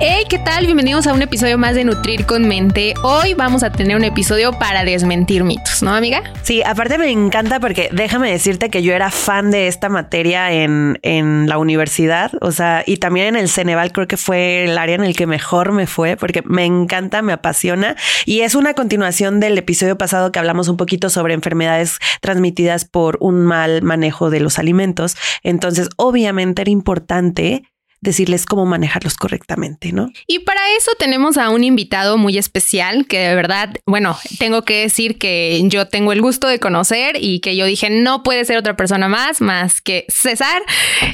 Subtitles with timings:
[0.00, 0.64] Hey, ¿qué tal?
[0.64, 2.94] Bienvenidos a un episodio más de Nutrir con Mente.
[3.02, 6.22] Hoy vamos a tener un episodio para desmentir mitos, ¿no, amiga?
[6.42, 11.00] Sí, aparte me encanta porque déjame decirte que yo era fan de esta materia en,
[11.02, 14.94] en la universidad, o sea, y también en el Ceneval creo que fue el área
[14.94, 19.40] en el que mejor me fue porque me encanta, me apasiona y es una continuación
[19.40, 24.38] del episodio pasado que hablamos un poquito sobre enfermedades transmitidas por un mal manejo de
[24.38, 25.16] los alimentos.
[25.42, 27.64] Entonces, obviamente era importante
[28.00, 30.10] decirles cómo manejarlos correctamente, ¿no?
[30.26, 34.82] Y para eso tenemos a un invitado muy especial que de verdad, bueno, tengo que
[34.82, 38.56] decir que yo tengo el gusto de conocer y que yo dije, no puede ser
[38.56, 40.62] otra persona más, más que César.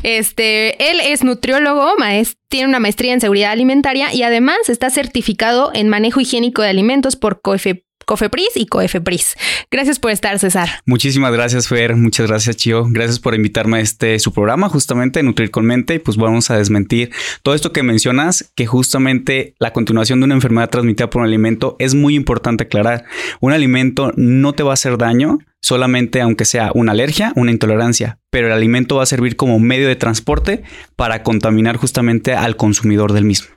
[0.02, 5.72] Este, él es nutriólogo, maestro tiene una maestría en seguridad alimentaria y además está certificado
[5.74, 9.36] en manejo higiénico de alimentos por COFE Cofepris y Coefepris.
[9.70, 10.68] Gracias por estar, César.
[10.86, 11.96] Muchísimas gracias, Fer.
[11.96, 12.86] Muchas gracias, Chio.
[12.88, 15.94] Gracias por invitarme a este su programa, justamente Nutrir con Mente.
[15.94, 17.10] Y pues vamos a desmentir
[17.42, 21.76] todo esto que mencionas, que justamente la continuación de una enfermedad transmitida por un alimento
[21.78, 23.04] es muy importante aclarar.
[23.40, 28.18] Un alimento no te va a hacer daño solamente aunque sea una alergia, una intolerancia,
[28.28, 30.62] pero el alimento va a servir como medio de transporte
[30.94, 33.48] para contaminar justamente al consumidor del mismo.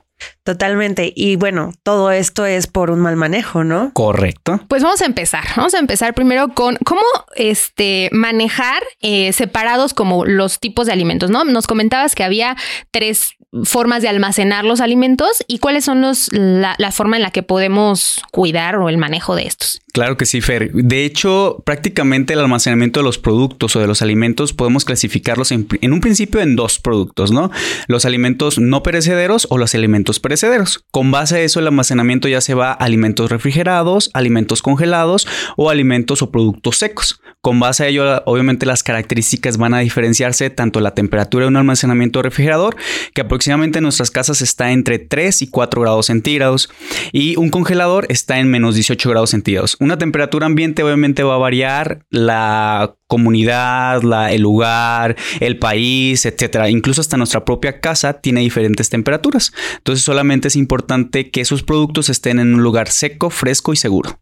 [0.44, 1.12] Totalmente.
[1.14, 3.92] Y bueno, todo esto es por un mal manejo, ¿no?
[3.92, 4.60] Correcto.
[4.68, 5.44] Pues vamos a empezar.
[5.56, 7.02] Vamos a empezar primero con cómo
[7.36, 11.44] este, manejar eh, separados como los tipos de alimentos, ¿no?
[11.44, 12.56] Nos comentabas que había
[12.90, 13.34] tres
[13.64, 17.42] formas de almacenar los alimentos y cuáles son los, la, la forma en la que
[17.42, 19.80] podemos cuidar o el manejo de estos.
[19.98, 20.70] Claro que sí, Fer.
[20.72, 25.66] De hecho, prácticamente el almacenamiento de los productos o de los alimentos podemos clasificarlos en,
[25.92, 27.50] un principio en dos productos, ¿no?
[27.88, 30.84] Los alimentos no perecederos o los alimentos perecederos.
[30.92, 35.26] Con base a eso, el almacenamiento ya se va a alimentos refrigerados, alimentos congelados
[35.56, 37.20] o alimentos o productos secos.
[37.40, 41.56] Con base a ello, obviamente las características van a diferenciarse tanto la temperatura de un
[41.56, 42.76] almacenamiento refrigerador,
[43.14, 46.68] que aproximadamente en nuestras casas está entre 3 y 4 grados centígrados,
[47.12, 49.76] y un congelador está en menos 18 grados centígrados.
[49.88, 56.68] Una temperatura ambiente obviamente va a variar la comunidad, la, el lugar, el país, etcétera.
[56.68, 59.50] Incluso hasta nuestra propia casa tiene diferentes temperaturas.
[59.78, 64.20] Entonces solamente es importante que esos productos estén en un lugar seco, fresco y seguro.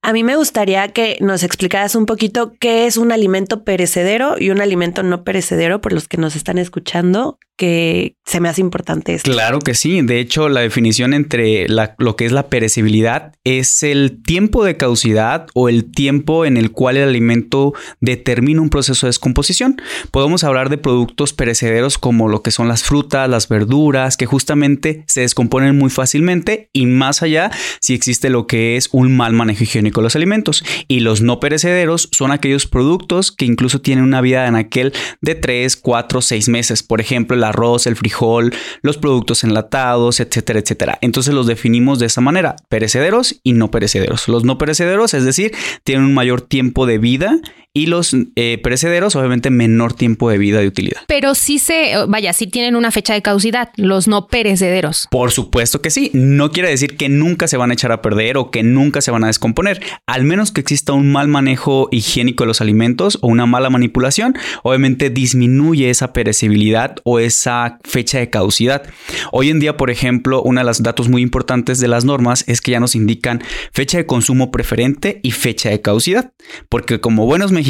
[0.00, 4.48] A mí me gustaría que nos explicaras un poquito qué es un alimento perecedero y
[4.48, 9.14] un alimento no perecedero por los que nos están escuchando que se me hace importante
[9.14, 9.30] esto.
[9.30, 10.00] Claro que sí.
[10.02, 15.46] De hecho, la definición entre lo que es la perecibilidad es el tiempo de caducidad
[15.54, 19.80] o el tiempo en el cual el alimento determina un proceso de descomposición.
[20.10, 25.04] Podemos hablar de productos perecederos como lo que son las frutas, las verduras, que justamente
[25.06, 27.50] se descomponen muy fácilmente y más allá
[27.80, 30.64] si existe lo que es un mal manejo higiénico de los alimentos.
[30.88, 35.34] Y los no perecederos son aquellos productos que incluso tienen una vida en aquel de
[35.34, 36.82] 3, 4, 6 meses.
[36.82, 40.98] Por ejemplo, el arroz, el frijol, los productos enlatados, etcétera, etcétera.
[41.00, 44.28] Entonces los definimos de esa manera, perecederos y no perecederos.
[44.28, 45.52] Los no perecederos, es decir,
[45.84, 47.38] tienen un mayor tiempo de vida
[47.76, 51.00] y los eh, perecederos, obviamente, menor tiempo de vida de utilidad.
[51.08, 55.08] Pero sí se, vaya, sí tienen una fecha de caducidad, los no perecederos.
[55.10, 56.12] Por supuesto que sí.
[56.14, 59.10] No quiere decir que nunca se van a echar a perder o que nunca se
[59.10, 59.82] van a descomponer.
[60.06, 64.36] Al menos que exista un mal manejo higiénico de los alimentos o una mala manipulación,
[64.62, 68.84] obviamente disminuye esa perecibilidad o esa fecha de caducidad.
[69.32, 72.60] Hoy en día, por ejemplo, uno de los datos muy importantes de las normas es
[72.60, 73.42] que ya nos indican
[73.72, 76.32] fecha de consumo preferente y fecha de caducidad.
[76.68, 77.63] Porque como buenos mexicanos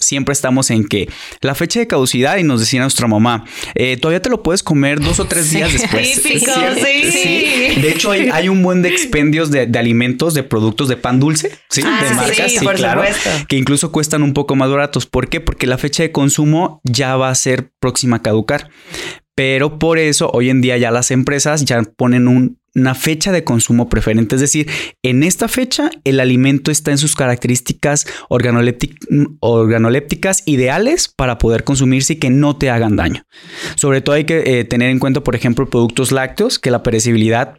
[0.00, 1.08] siempre estamos en que
[1.40, 3.44] la fecha de caducidad y nos decía nuestra mamá,
[3.74, 6.22] eh, todavía te lo puedes comer dos o tres días después.
[6.22, 7.10] Típico, sí.
[7.10, 7.80] sí.
[7.80, 11.20] De hecho, hay, hay, un buen de expendios de, de, alimentos, de productos de pan
[11.20, 11.82] dulce, ¿sí?
[11.84, 13.46] Ah, de marcas, sí, sí por claro, supuesto.
[13.48, 15.06] que incluso cuestan un poco más baratos.
[15.06, 15.40] ¿Por qué?
[15.40, 18.70] Porque la fecha de consumo ya va a ser próxima a caducar.
[19.40, 23.42] Pero por eso hoy en día ya las empresas ya ponen un una fecha de
[23.42, 24.34] consumo preferente.
[24.34, 24.68] Es decir,
[25.02, 32.16] en esta fecha el alimento está en sus características organolépticas ideales para poder consumirse y
[32.16, 33.24] que no te hagan daño.
[33.76, 37.56] Sobre todo hay que eh, tener en cuenta, por ejemplo, productos lácteos, que la perecibilidad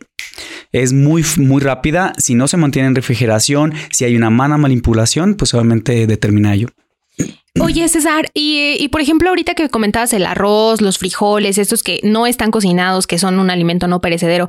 [0.71, 2.13] es muy, muy rápida.
[2.19, 6.67] Si no se mantiene en refrigeración, si hay una mala manipulación, pues obviamente determina ello.
[7.59, 12.25] Oye, César, y, por ejemplo, ahorita que comentabas el arroz, los frijoles, estos que no
[12.25, 14.47] están cocinados, que son un alimento no perecedero,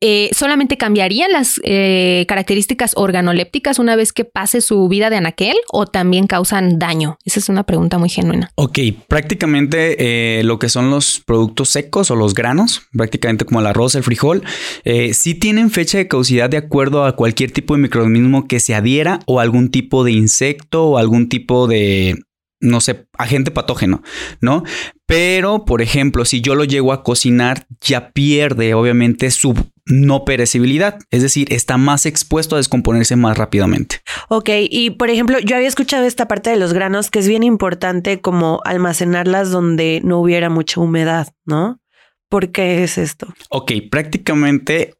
[0.00, 5.56] eh, ¿solamente cambiarían las eh, características organolépticas una vez que pase su vida de anaquel
[5.70, 7.18] o también causan daño?
[7.24, 8.50] Esa es una pregunta muy genuina.
[8.54, 13.66] Ok, prácticamente eh, lo que son los productos secos o los granos, prácticamente como el
[13.66, 14.42] arroz, el frijol,
[15.12, 19.20] sí tienen fecha de caducidad de acuerdo a cualquier tipo de microorganismo que se adhiera
[19.26, 22.16] o algún tipo de insecto o algún tipo de
[22.60, 24.02] no sé, agente patógeno,
[24.40, 24.62] ¿no?
[25.06, 29.54] Pero, por ejemplo, si yo lo llego a cocinar, ya pierde obviamente su
[29.90, 34.00] no perecibilidad, es decir, está más expuesto a descomponerse más rápidamente.
[34.28, 37.42] Ok, y por ejemplo, yo había escuchado esta parte de los granos que es bien
[37.42, 41.80] importante como almacenarlas donde no hubiera mucha humedad, ¿no?
[42.28, 43.26] ¿Por qué es esto?
[43.50, 44.94] Ok, prácticamente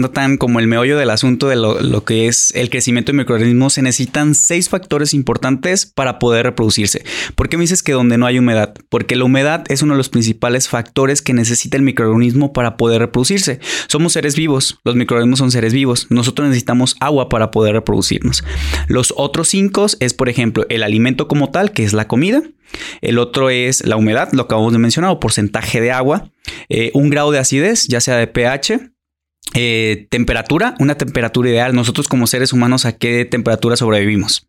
[0.00, 3.82] tan como el meollo del asunto de lo, que es el crecimiento de microorganismos, se
[3.82, 7.04] necesitan seis factores importantes para poder reproducirse.
[7.34, 8.74] ¿Por qué me dices que donde no hay humedad?
[8.88, 13.00] Porque la humedad es uno de los principales factores que necesita el microorganismo para poder
[13.00, 13.60] reproducirse.
[13.88, 18.44] Somos seres vivos, los microorganismos son seres vivos, nosotros necesitamos agua para poder reproducirnos.
[18.88, 22.42] Los otros cinco es, por ejemplo, el alimento como tal, que es la comida.
[23.00, 26.30] El otro es la humedad, lo acabamos de mencionar, o porcentaje de agua.
[26.68, 28.91] Eh, un grado de acidez, ya sea de pH,
[29.54, 31.74] eh, temperatura, una temperatura ideal.
[31.74, 34.48] Nosotros como seres humanos, ¿a qué temperatura sobrevivimos?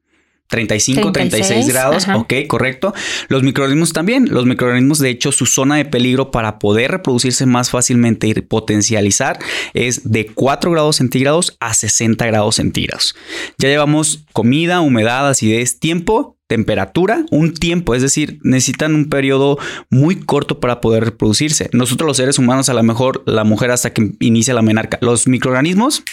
[0.54, 2.94] 35, 36, grados, ok, correcto.
[3.28, 7.72] Los microorganismos también, los microorganismos de hecho su zona de peligro para poder reproducirse más
[7.72, 9.40] fácilmente y potencializar
[9.74, 13.16] es de 4 grados centígrados a 60 grados centígrados.
[13.58, 19.58] Ya llevamos comida, humedad, acidez, tiempo, temperatura, un tiempo, es decir, necesitan un periodo
[19.90, 21.70] muy corto para poder reproducirse.
[21.74, 25.28] Nosotros los seres humanos, a lo mejor la mujer hasta que inicia la menarca, los
[25.28, 26.04] microorganismos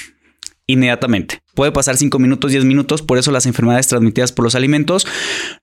[0.67, 1.43] inmediatamente.
[1.55, 5.06] Puede pasar 5 minutos, 10 minutos, por eso las enfermedades transmitidas por los alimentos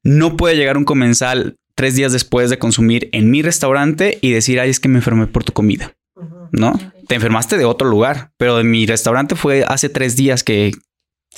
[0.03, 4.59] no puede llegar un comensal tres días después de consumir en mi restaurante y decir,
[4.59, 5.93] ay, es que me enfermé por tu comida.
[6.51, 6.73] ¿No?
[7.07, 10.71] Te enfermaste de otro lugar, pero de mi restaurante fue hace tres días que,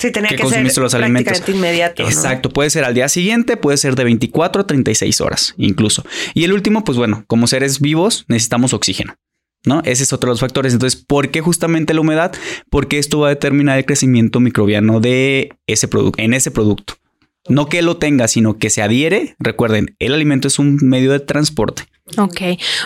[0.00, 1.46] Sí, tenía que, ser los alimentos.
[1.46, 2.04] inmediato.
[2.04, 6.06] Exacto, puede ser al día siguiente, puede ser de 24 a 36 horas incluso.
[6.32, 9.14] Y el último, pues bueno, como seres vivos necesitamos oxígeno.
[9.66, 9.82] ¿No?
[9.84, 10.72] Ese es otro de los factores.
[10.72, 12.32] Entonces, ¿por qué justamente la humedad?
[12.70, 16.94] Porque esto va a determinar el crecimiento microbiano de ese producto, en ese producto.
[17.46, 19.36] No que lo tenga, sino que se adhiere.
[19.38, 21.82] Recuerden, el alimento es un medio de transporte.
[22.16, 22.40] Ok.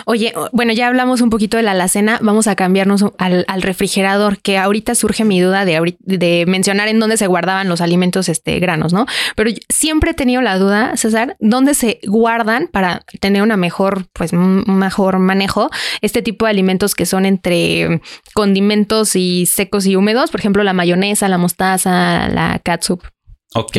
[0.05, 2.19] Oye, bueno, ya hablamos un poquito de la alacena.
[2.21, 7.17] Vamos a cambiarnos al, refrigerador, que ahorita surge mi duda de, de, mencionar en dónde
[7.17, 9.05] se guardaban los alimentos este, granos, ¿no?
[9.35, 14.33] Pero siempre he tenido la duda, César, dónde se guardan para tener una mejor, pues,
[14.33, 15.69] un mejor manejo
[16.01, 18.01] este tipo de alimentos que son entre
[18.33, 20.31] condimentos y secos y húmedos.
[20.31, 23.01] Por ejemplo, la mayonesa, la mostaza, la catsup.
[23.53, 23.77] Ok,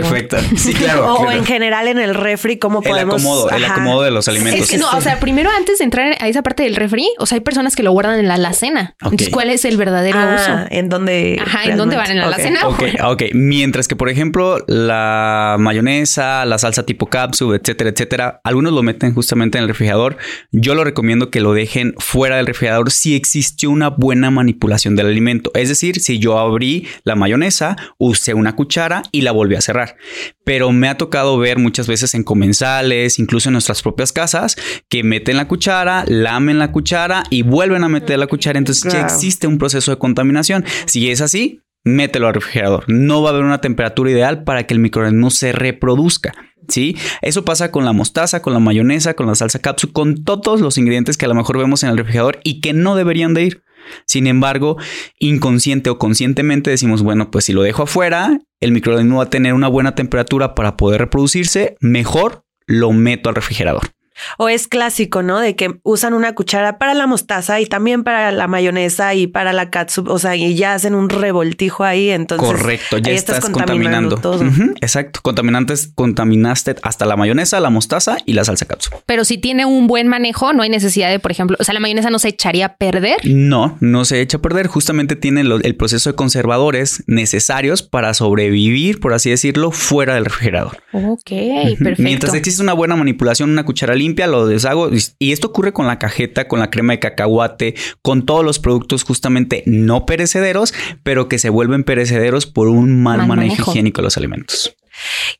[0.00, 0.36] perfecto.
[0.56, 1.14] Sí, claro.
[1.14, 3.22] o en general en el refri, ¿cómo podemos...?
[3.22, 4.62] El acomodo, el acomodo de los alimentos.
[4.62, 7.26] Es que no, o sea, primero antes de entrar a esa parte del refri, o
[7.26, 8.94] sea, hay personas que lo guardan en la alacena.
[9.00, 10.66] Entonces, ¿cuál es el verdadero ah, uso?
[10.70, 11.40] ¿En dónde?
[11.40, 12.10] Ajá, ¿en dónde van?
[12.10, 12.66] ¿En la alacena?
[12.66, 13.22] Ok, ok.
[13.34, 19.14] Mientras que, por ejemplo, la mayonesa, la salsa tipo cápsula, etcétera, etcétera, algunos lo meten
[19.14, 20.16] justamente en el refrigerador.
[20.50, 25.06] Yo lo recomiendo que lo dejen fuera del refrigerador si existió una buena manipulación del
[25.06, 25.50] alimento.
[25.54, 29.81] Es decir, si yo abrí la mayonesa, usé una cuchara y la volví a cerrar.
[30.44, 34.56] Pero me ha tocado ver muchas veces en comensales, incluso en nuestras propias casas,
[34.88, 38.58] que meten la cuchara, lamen la cuchara y vuelven a meter la cuchara.
[38.58, 40.64] Entonces ya existe un proceso de contaminación.
[40.86, 42.84] Si es así, mételo al refrigerador.
[42.88, 46.34] No va a haber una temperatura ideal para que el microorganismo se reproduzca.
[46.68, 46.96] ¿Sí?
[47.22, 50.78] Eso pasa con la mostaza, con la mayonesa, con la salsa cápsula, con todos los
[50.78, 53.62] ingredientes que a lo mejor vemos en el refrigerador y que no deberían de ir.
[54.06, 54.76] Sin embargo,
[55.18, 59.54] inconsciente o conscientemente decimos, bueno, pues si lo dejo afuera, el microorganismo va a tener
[59.54, 63.90] una buena temperatura para poder reproducirse, mejor lo meto al refrigerador.
[64.38, 65.40] O es clásico, ¿no?
[65.40, 69.52] De que usan una cuchara para la mostaza y también para la mayonesa y para
[69.52, 72.46] la catsup, o sea, y ya hacen un revoltijo ahí, entonces.
[72.46, 74.16] Correcto, ya estás, contaminando.
[74.16, 74.44] Todo.
[74.80, 78.94] exacto, contaminantes, contaminaste hasta la mayonesa, la mostaza y la salsa catsup.
[79.06, 81.80] Pero si tiene un buen manejo, no hay necesidad de, por ejemplo, o sea, la
[81.80, 83.20] mayonesa no se echaría a perder.
[83.24, 89.00] No, no se echa a perder, justamente tiene el proceso de conservadores necesarios para sobrevivir,
[89.00, 90.82] por así decirlo, fuera del refrigerador.
[90.92, 91.30] Ok,
[91.78, 92.02] perfecto.
[92.02, 94.90] Mientras existe una buena manipulación, una cuchara limpia, limpia, lo deshago.
[95.18, 99.04] Y esto ocurre con la cajeta, con la crema de cacahuate, con todos los productos
[99.04, 104.16] justamente no perecederos, pero que se vuelven perecederos por un mal, manejo higiénico de los
[104.16, 104.76] alimentos.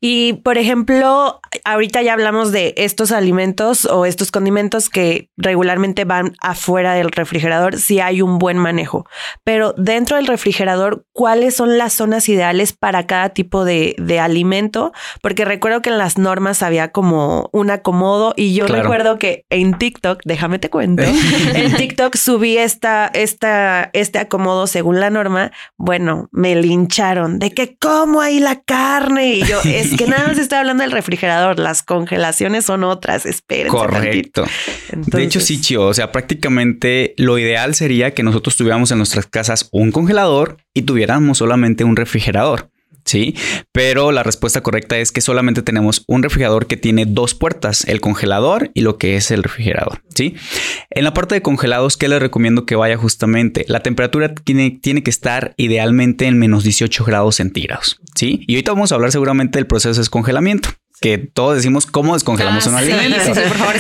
[0.00, 6.35] Y por ejemplo, ahorita ya hablamos de estos alimentos o estos condimentos que regularmente van
[6.40, 9.06] afuera del refrigerador si hay un buen manejo.
[9.44, 14.92] Pero dentro del refrigerador, ¿cuáles son las zonas ideales para cada tipo de, alimento?
[15.23, 19.78] Porque recuerdo que en las normas había como un acomodo y yo recuerdo que en
[19.78, 21.02] TikTok, déjame te cuento,
[21.54, 25.52] en TikTok subí esta, esta, este acomodo según la norma.
[25.76, 30.38] Bueno, me lincharon de que cómo hay la carne y yo es que nada más
[30.38, 33.68] estoy hablando del refrigerador, las congelaciones son otras, esperen.
[33.68, 34.44] Correcto.
[34.92, 39.26] De hecho, sí, Chio, o sea, prácticamente lo ideal sería que nosotros tuviéramos en nuestras
[39.26, 42.70] casas un congelador y tuviéramos solamente un refrigerador.
[43.04, 43.35] Sí,
[43.73, 48.00] pero la respuesta correcta es que solamente tenemos un refrigerador que tiene dos puertas, el
[48.00, 50.02] congelador y lo que es el refrigerador.
[50.14, 50.37] Sí,
[50.90, 53.64] en la parte de congelados, ¿qué les recomiendo que vaya justamente?
[53.68, 58.00] La temperatura tiene, tiene que estar idealmente en menos 18 grados centígrados.
[58.14, 60.71] Sí, y ahorita vamos a hablar seguramente del proceso de descongelamiento
[61.02, 63.18] que todos decimos cómo descongelamos ah, un alimento.
[63.23, 63.76] Sí, por favor,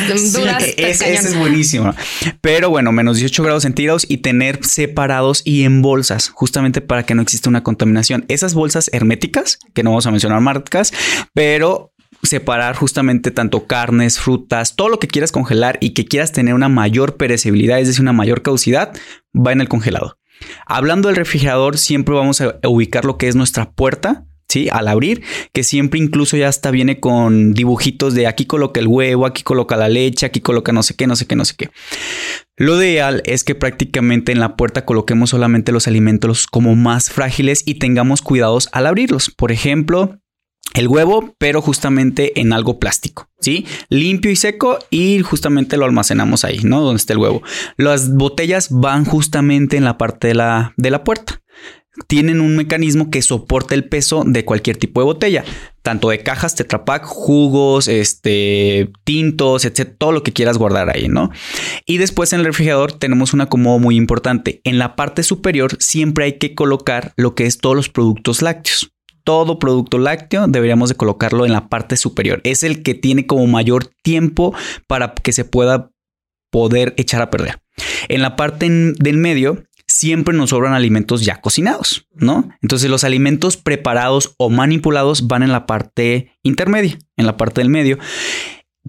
[0.76, 1.94] ese, es buenísimo.
[2.42, 7.14] Pero bueno, menos 18 grados centígrados y tener separados y en bolsas, justamente para que
[7.14, 8.26] no exista una contaminación.
[8.28, 10.92] Esas bolsas herméticas, que no vamos a mencionar marcas,
[11.32, 16.54] pero separar justamente tanto carnes, frutas, todo lo que quieras congelar y que quieras tener
[16.54, 18.92] una mayor perecibilidad, es decir, una mayor caducidad,
[19.34, 20.18] va en el congelado.
[20.66, 24.68] Hablando del refrigerador, siempre vamos a ubicar lo que es nuestra puerta ¿sí?
[24.70, 25.22] Al abrir,
[25.54, 29.76] que siempre incluso ya hasta viene con dibujitos de aquí coloca el huevo, aquí coloca
[29.76, 31.70] la leche, aquí coloca no sé qué, no sé qué, no sé qué.
[32.58, 37.62] Lo ideal es que prácticamente en la puerta coloquemos solamente los alimentos como más frágiles
[37.64, 39.30] y tengamos cuidados al abrirlos.
[39.30, 40.18] Por ejemplo,
[40.74, 43.66] el huevo, pero justamente en algo plástico, ¿sí?
[43.88, 46.82] Limpio y seco y justamente lo almacenamos ahí, ¿no?
[46.82, 47.42] Donde está el huevo.
[47.78, 51.41] Las botellas van justamente en la parte de la, de la puerta
[52.06, 55.44] tienen un mecanismo que soporta el peso de cualquier tipo de botella,
[55.82, 59.94] tanto de cajas, tetrapack, jugos, este, tintos, etc.
[59.98, 61.30] Todo lo que quieras guardar ahí, ¿no?
[61.84, 64.60] Y después en el refrigerador tenemos un acomodo muy importante.
[64.64, 68.90] En la parte superior siempre hay que colocar lo que es todos los productos lácteos.
[69.24, 72.40] Todo producto lácteo deberíamos de colocarlo en la parte superior.
[72.42, 74.52] Es el que tiene como mayor tiempo
[74.88, 75.90] para que se pueda
[76.50, 77.60] poder echar a perder.
[78.08, 82.48] En la parte del medio siempre nos sobran alimentos ya cocinados, ¿no?
[82.62, 87.68] Entonces los alimentos preparados o manipulados van en la parte intermedia, en la parte del
[87.68, 87.98] medio.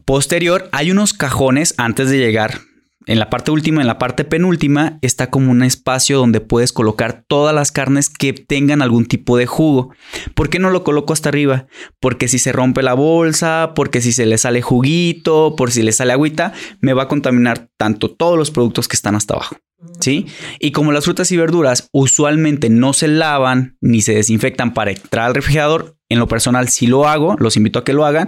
[0.06, 2.62] Posterior hay unos cajones antes de llegar.
[3.06, 7.26] En la parte última, en la parte penúltima, está como un espacio donde puedes colocar
[7.28, 9.94] todas las carnes que tengan algún tipo de jugo.
[10.36, 11.68] ¿Por qué no lo coloco hasta arriba?
[12.00, 15.92] Porque si se rompe la bolsa, porque si se le sale juguito, por si le
[15.92, 19.58] sale agüita, me va a contaminar tanto todos los productos que están hasta abajo.
[20.00, 20.26] ¿Sí?
[20.60, 25.28] Y como las frutas y verduras usualmente no se lavan ni se desinfectan para entrar
[25.28, 28.28] al refrigerador, en lo personal sí lo hago, los invito a que lo hagan,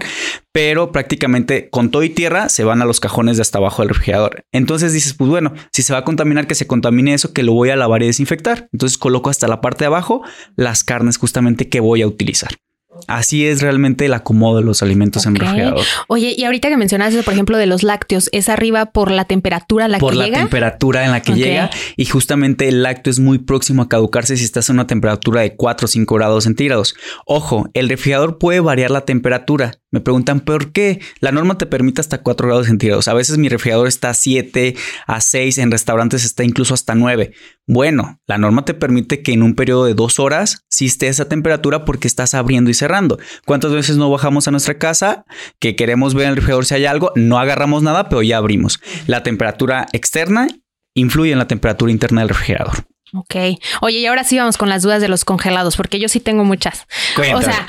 [0.52, 3.90] pero prácticamente con todo y tierra se van a los cajones de hasta abajo del
[3.90, 4.44] refrigerador.
[4.52, 7.54] Entonces dices, pues bueno, si se va a contaminar, que se contamine eso, que lo
[7.54, 8.70] voy a lavar y desinfectar.
[8.74, 10.24] Entonces coloco hasta la parte de abajo
[10.56, 12.56] las carnes justamente que voy a utilizar.
[13.08, 15.86] Así es realmente el acomodo de los alimentos en refrigerador.
[16.08, 19.26] Oye, y ahorita que mencionas eso, por ejemplo, de los lácteos, ¿es arriba por la
[19.26, 20.16] temperatura a la que llega?
[20.16, 21.70] Por la temperatura en la que llega.
[21.98, 25.56] Y justamente el lácteo es muy próximo a caducarse si estás en una temperatura de
[25.56, 26.96] 4 o 5 grados centígrados.
[27.26, 29.74] Ojo, el refrigerador puede variar la temperatura.
[29.96, 31.00] Me preguntan por qué.
[31.22, 33.08] La norma te permite hasta 4 grados centígrados.
[33.08, 34.76] A veces mi refrigerador está a 7,
[35.08, 37.32] a 6, en restaurantes está incluso hasta 9.
[37.66, 41.30] Bueno, la norma te permite que en un periodo de 2 horas sí esté esa
[41.30, 43.20] temperatura porque estás abriendo y cerrando.
[43.46, 45.24] ¿Cuántas veces no bajamos a nuestra casa
[45.60, 47.14] que queremos ver en el refrigerador si hay algo?
[47.16, 48.82] No agarramos nada, pero ya abrimos.
[49.08, 50.50] La temperatura externa
[50.94, 52.86] influye en la temperatura interna del refrigerador.
[53.16, 53.36] Ok.
[53.82, 56.44] Oye, y ahora sí vamos con las dudas de los congelados, porque yo sí tengo
[56.44, 56.86] muchas.
[57.34, 57.68] O sea,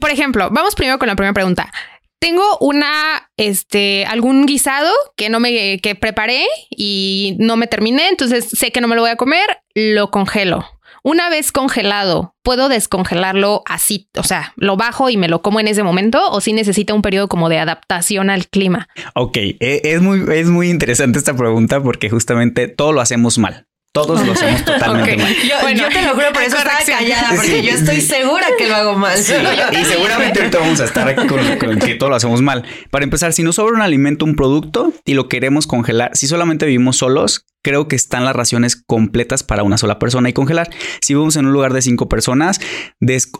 [0.00, 1.72] por ejemplo, vamos primero con la primera pregunta.
[2.18, 8.48] Tengo una, este, algún guisado que no me, que preparé y no me terminé, entonces
[8.48, 10.66] sé que no me lo voy a comer, lo congelo.
[11.06, 14.08] Una vez congelado, ¿puedo descongelarlo así?
[14.16, 17.02] O sea, ¿lo bajo y me lo como en ese momento o si necesita un
[17.02, 18.88] periodo como de adaptación al clima?
[19.14, 23.65] Ok, e, es muy, es muy interesante esta pregunta porque justamente todo lo hacemos mal.
[23.96, 25.34] Todos lo hacemos totalmente mal.
[25.74, 28.98] Yo, te lo juro, por eso estaba callada, porque yo estoy segura que lo hago
[28.98, 29.18] mal.
[29.18, 31.26] Y seguramente ahorita vamos a estar con,
[31.58, 32.64] con, que todo lo hacemos mal.
[32.90, 36.66] Para empezar, si nos sobra un alimento, un producto y lo queremos congelar, si solamente
[36.66, 40.70] vivimos solos, creo que están las raciones completas para una sola persona y congelar.
[41.00, 42.60] Si vivimos en un lugar de cinco personas,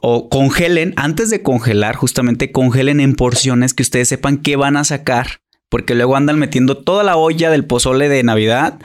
[0.00, 4.84] o congelen, antes de congelar, justamente congelen en porciones que ustedes sepan que van a
[4.84, 8.78] sacar porque luego andan metiendo toda la olla del pozole de Navidad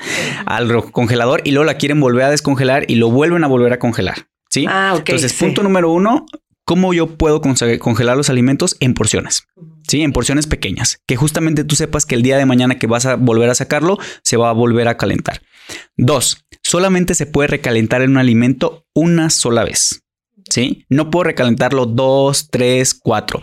[0.46, 3.80] al congelador y luego la quieren volver a descongelar y lo vuelven a volver a
[3.80, 4.28] congelar.
[4.50, 4.66] ¿Sí?
[4.68, 5.46] Ah, ok, Entonces, sí.
[5.46, 6.26] punto número uno,
[6.66, 9.48] ¿cómo yo puedo congelar los alimentos en porciones?
[9.88, 13.06] Sí, en porciones pequeñas, que justamente tú sepas que el día de mañana que vas
[13.06, 15.42] a volver a sacarlo, se va a volver a calentar.
[15.96, 20.04] Dos, solamente se puede recalentar en un alimento una sola vez.
[20.52, 20.86] ¿Sí?
[20.90, 23.42] No puedo recalentarlo dos, tres, cuatro.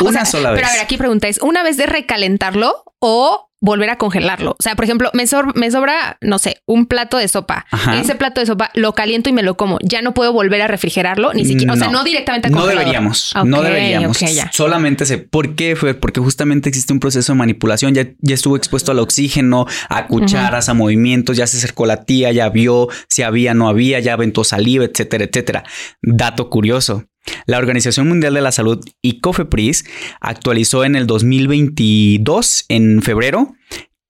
[0.00, 0.60] O Una sea, sola vez.
[0.60, 4.50] Pero a ver, aquí pregunta es, ¿una vez de recalentarlo o volver a congelarlo?
[4.50, 7.64] O sea, por ejemplo, me, me sobra, no sé, un plato de sopa.
[7.70, 7.98] Ajá.
[7.98, 9.78] Ese plato de sopa lo caliento y me lo como.
[9.82, 11.72] Ya no puedo volver a refrigerarlo, ni siquiera.
[11.72, 14.20] O sea, no directamente a No deberíamos, no deberíamos.
[14.20, 14.50] ya.
[14.52, 15.18] Solamente se.
[15.18, 15.76] ¿Por qué?
[15.76, 17.94] Fue porque justamente existe un proceso de manipulación.
[17.94, 21.36] Ya, ya estuvo expuesto al oxígeno, a cucharas, a movimientos.
[21.36, 25.24] Ya se acercó la tía, ya vio si había, no había, ya aventó saliva, etcétera,
[25.24, 25.64] etcétera.
[26.02, 27.04] Dato curioso.
[27.46, 29.84] La Organización Mundial de la Salud y COFEPRIS
[30.20, 33.54] actualizó en el 2022, en febrero,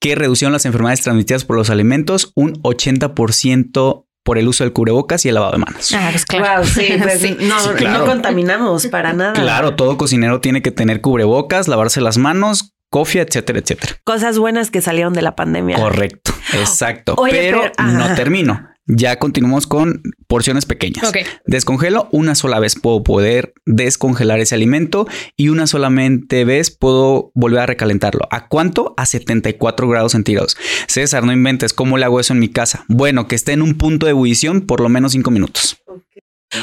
[0.01, 5.25] que reducieron las enfermedades transmitidas por los alimentos un 80% por el uso del cubrebocas
[5.25, 5.93] y el lavado de manos.
[5.95, 6.63] Ah, pues claro.
[6.63, 7.37] Wow, sí, pues Sí.
[7.41, 7.99] No, Sí, claro.
[8.01, 9.33] no contaminamos para nada.
[9.33, 13.97] Claro, todo cocinero tiene que tener cubrebocas, lavarse las manos, cofia, etcétera, etcétera.
[14.05, 15.77] Cosas buenas que salieron de la pandemia.
[15.77, 17.15] Correcto, exacto.
[17.17, 18.69] Oye, pero, no termino.
[18.95, 21.09] Ya continuamos con porciones pequeñas.
[21.09, 21.19] Ok.
[21.47, 27.61] Descongelo una sola vez puedo poder descongelar ese alimento y una solamente vez puedo volver
[27.61, 28.29] a recalentarlo.
[28.31, 28.93] ¿A cuánto?
[28.99, 30.59] A 74 grados centígrados.
[30.89, 32.85] César, no inventes cómo le hago eso en mi casa.
[32.89, 35.79] Bueno, que esté en un punto de ebullición por lo menos 5 minutos.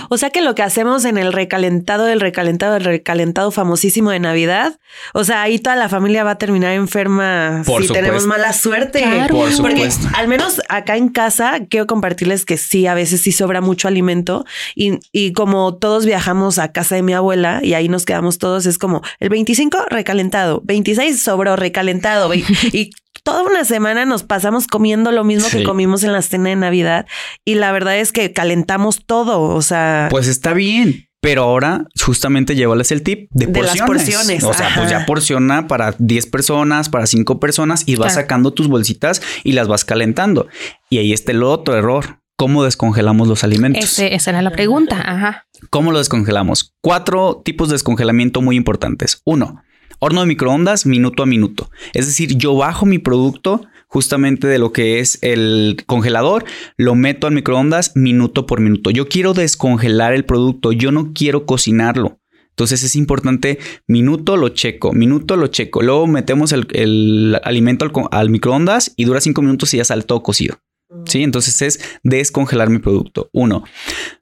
[0.09, 4.19] O sea que lo que hacemos en el recalentado del recalentado del recalentado famosísimo de
[4.19, 4.79] Navidad,
[5.13, 7.93] o sea, ahí toda la familia va a terminar enferma Por si supuesto.
[7.93, 9.01] tenemos mala suerte.
[9.01, 9.35] Claro.
[9.35, 10.07] Por Porque supuesto.
[10.15, 14.45] al menos acá en casa quiero compartirles que sí, a veces sí sobra mucho alimento
[14.75, 18.65] y, y como todos viajamos a casa de mi abuela y ahí nos quedamos todos,
[18.65, 22.43] es como el 25 recalentado, 26 sobró recalentado y
[23.23, 25.57] toda una semana nos pasamos comiendo lo mismo Sí.
[25.59, 27.05] que comimos en la cena de Navidad
[27.45, 30.07] y la verdad es que calentamos todo, o sea...
[30.09, 31.05] Pues está bien.
[31.21, 33.87] Pero ahora justamente llevarles el tip de, De las porciones.
[34.05, 38.21] porciones, O sea, pues ya porciona para 10 personas, para 5 personas y vas Claro.
[38.21, 40.47] sacando tus bolsitas y las vas calentando.
[40.89, 42.19] Y ahí está el otro error.
[42.37, 43.83] ¿Cómo descongelamos los alimentos?
[43.83, 44.95] Ese- esa era la pregunta.
[45.05, 45.45] Ajá.
[45.69, 46.73] ¿Cómo lo descongelamos?
[46.81, 49.21] Cuatro tipos de descongelamiento muy importantes.
[49.25, 49.61] Uno,
[49.99, 51.69] horno de microondas minuto a minuto.
[51.93, 56.45] Es decir, yo bajo mi producto justamente de lo que es el congelador,
[56.77, 58.91] lo meto al microondas minuto por minuto.
[58.91, 62.19] Yo quiero descongelar el producto, yo no quiero cocinarlo.
[62.51, 63.57] Entonces es importante,
[63.87, 65.81] minuto lo checo, minuto lo checo.
[65.81, 70.59] Luego metemos el, alimento al microondas y dura cinco minutos y ya sale todo cocido.
[71.05, 73.29] Sí, entonces es descongelar mi producto.
[73.31, 73.63] Uno.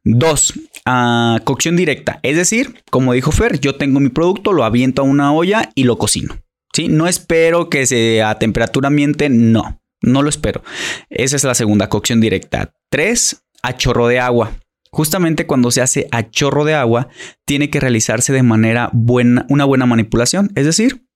[0.04, 0.54] Dos,
[0.86, 2.20] ah, cocción directa.
[2.24, 5.84] Es decir, como dijo Fer, yo tengo mi producto, lo aviento a una olla y
[5.84, 6.36] lo cocino.
[6.74, 10.62] Sí, no espero que sea a temperatura ambiente, no, no lo espero.
[11.10, 12.74] Esa es la segunda, cocción directa.
[12.90, 14.52] Tres, a chorro de agua.
[14.92, 17.10] Justamente cuando se hace a chorro de agua,
[17.46, 20.52] tiene que realizarse de manera buena, una buena manipulación.
[20.56, 21.07] Es decir,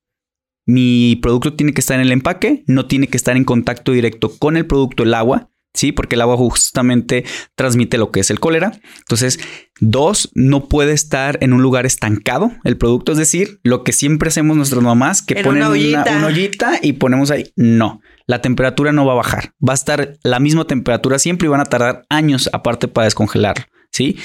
[0.66, 4.32] mi producto tiene que estar en el empaque, no tiene que estar en contacto directo
[4.38, 5.92] con el producto, el agua, ¿sí?
[5.92, 8.72] Porque el agua justamente transmite lo que es el cólera.
[8.98, 9.40] Entonces,
[9.80, 14.28] dos, no puede estar en un lugar estancado el producto, es decir, lo que siempre
[14.28, 16.16] hacemos nuestras mamás, que En ponen una una, ollita.
[16.16, 17.52] una ollita y ponemos ahí.
[17.56, 21.50] No, la temperatura no va a bajar, va a estar la misma temperatura siempre y
[21.50, 23.64] van a tardar años aparte para descongelarlo.
[23.94, 24.16] ¿Sí?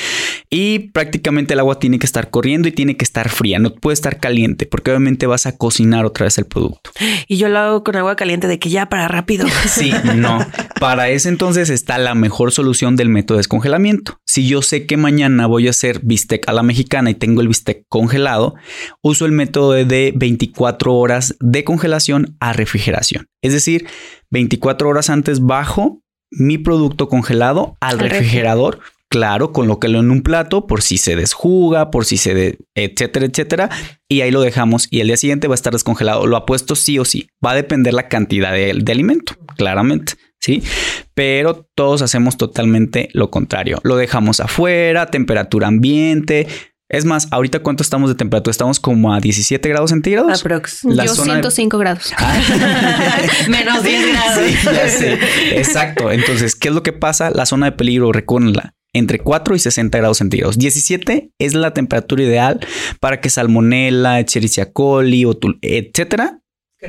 [0.50, 3.96] Y prácticamente el agua tiene que estar corriendo y tiene que estar fría, no puede
[3.96, 6.90] estar caliente, porque obviamente vas a cocinar otra vez el producto.
[7.28, 9.46] Y yo lo hago con agua caliente de que ya para rápido.
[9.68, 10.40] Sí, no.
[10.80, 14.20] Para ese entonces está la mejor solución del método de descongelamiento.
[14.26, 17.50] Si yo sé que mañana voy a hacer bistec a la mexicana y tengo el
[17.50, 18.56] bistec congelado,
[19.02, 23.28] uso el método de 24 horas de congelación a refrigeración.
[23.42, 23.86] Es decir,
[24.32, 26.02] 24 horas antes bajo
[26.32, 28.20] mi producto congelado al Al refri.
[28.20, 28.80] refrigerador.
[29.18, 33.70] Claro, colóquelo en un plato por si se desjuga, por si se, de- etcétera, etcétera.
[34.08, 36.28] Y ahí lo dejamos y el día siguiente va a estar descongelado.
[36.28, 37.28] Lo apuesto sí o sí.
[37.44, 40.14] Va a depender la cantidad de, de alimento, claramente.
[40.40, 40.62] Sí,
[41.16, 43.80] pero todos hacemos totalmente lo contrario.
[43.84, 46.48] Lo dejamos afuera, temperatura ambiente.
[46.90, 48.52] Es más, ahorita cuánto estamos de temperatura?
[48.52, 50.40] Estamos como a 17 grados centígrados.
[50.40, 50.84] Aprox.
[50.86, 52.14] La Yo zona de- 105 grados.
[53.50, 54.40] Menos 10 grados.
[54.46, 55.20] Sí, ya sé.
[55.58, 56.12] Exacto.
[56.12, 57.30] Entonces, ¿qué es lo que pasa?
[57.32, 60.58] La zona de peligro, recuérdenla, entre 4 y 60 grados centígrados.
[60.58, 62.60] 17 es la temperatura ideal
[63.00, 66.42] para que salmonella, Escherichia coli, o etcétera,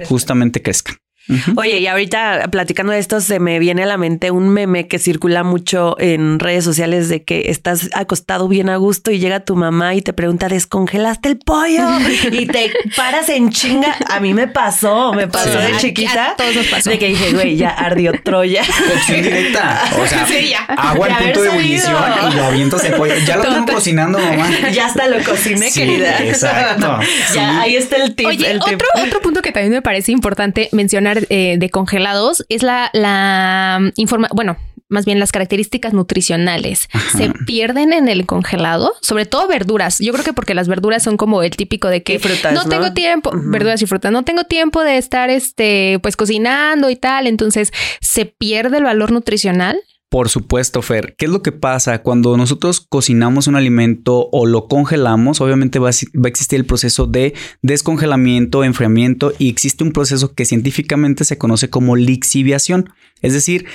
[0.06, 0.96] justamente crezcan.
[1.56, 4.98] Oye, y ahorita platicando de esto, se me viene a la mente un meme que
[4.98, 9.54] circula mucho en redes sociales de que estás acostado bien a gusto y llega tu
[9.56, 11.86] mamá y te pregunta, ¿descongelaste el pollo?
[12.32, 13.94] y te paras en chinga.
[14.08, 16.34] A mí me pasó, me pasó de chiquita.
[16.36, 16.90] todos nos pasó.
[16.90, 18.62] De que dije, güey, ya ardió Troya.
[18.64, 19.82] Cocción directa.
[20.02, 20.60] O sea, Sí, ya.
[20.64, 21.94] agua al punto de ebullición
[22.30, 23.14] y lo avientas el pollo.
[23.26, 24.48] Ya lo tengo cocinando, mamá.
[24.72, 26.22] ya hasta lo cociné, Sí, querida.
[26.24, 26.98] exacto.
[27.28, 27.34] Sí.
[27.36, 28.26] Ya, ahí está el tip.
[28.26, 28.74] Oye, el tip.
[28.74, 33.80] otro, otro punto que también me parece importante mencionar eh, de congelados es la, la
[33.96, 34.56] informa, bueno,
[34.88, 36.88] más bien las características nutricionales.
[37.16, 39.98] Se pierden en el congelado, sobre todo verduras.
[39.98, 42.68] Yo creo que porque las verduras son como el típico de que frutas, no ¿no?
[42.68, 47.26] tengo tiempo, verduras y frutas, no tengo tiempo de estar este pues cocinando y tal,
[47.26, 49.78] entonces se pierde el valor nutricional.
[50.10, 51.14] Por supuesto, Fer.
[51.18, 55.42] ¿Qué es lo que pasa cuando nosotros cocinamos un alimento o lo congelamos?
[55.42, 61.24] Obviamente va a, existir el proceso de descongelamiento, enfriamiento y existe un proceso que científicamente
[61.24, 62.90] se conoce como lixiviación,
[63.20, 63.66] es decir,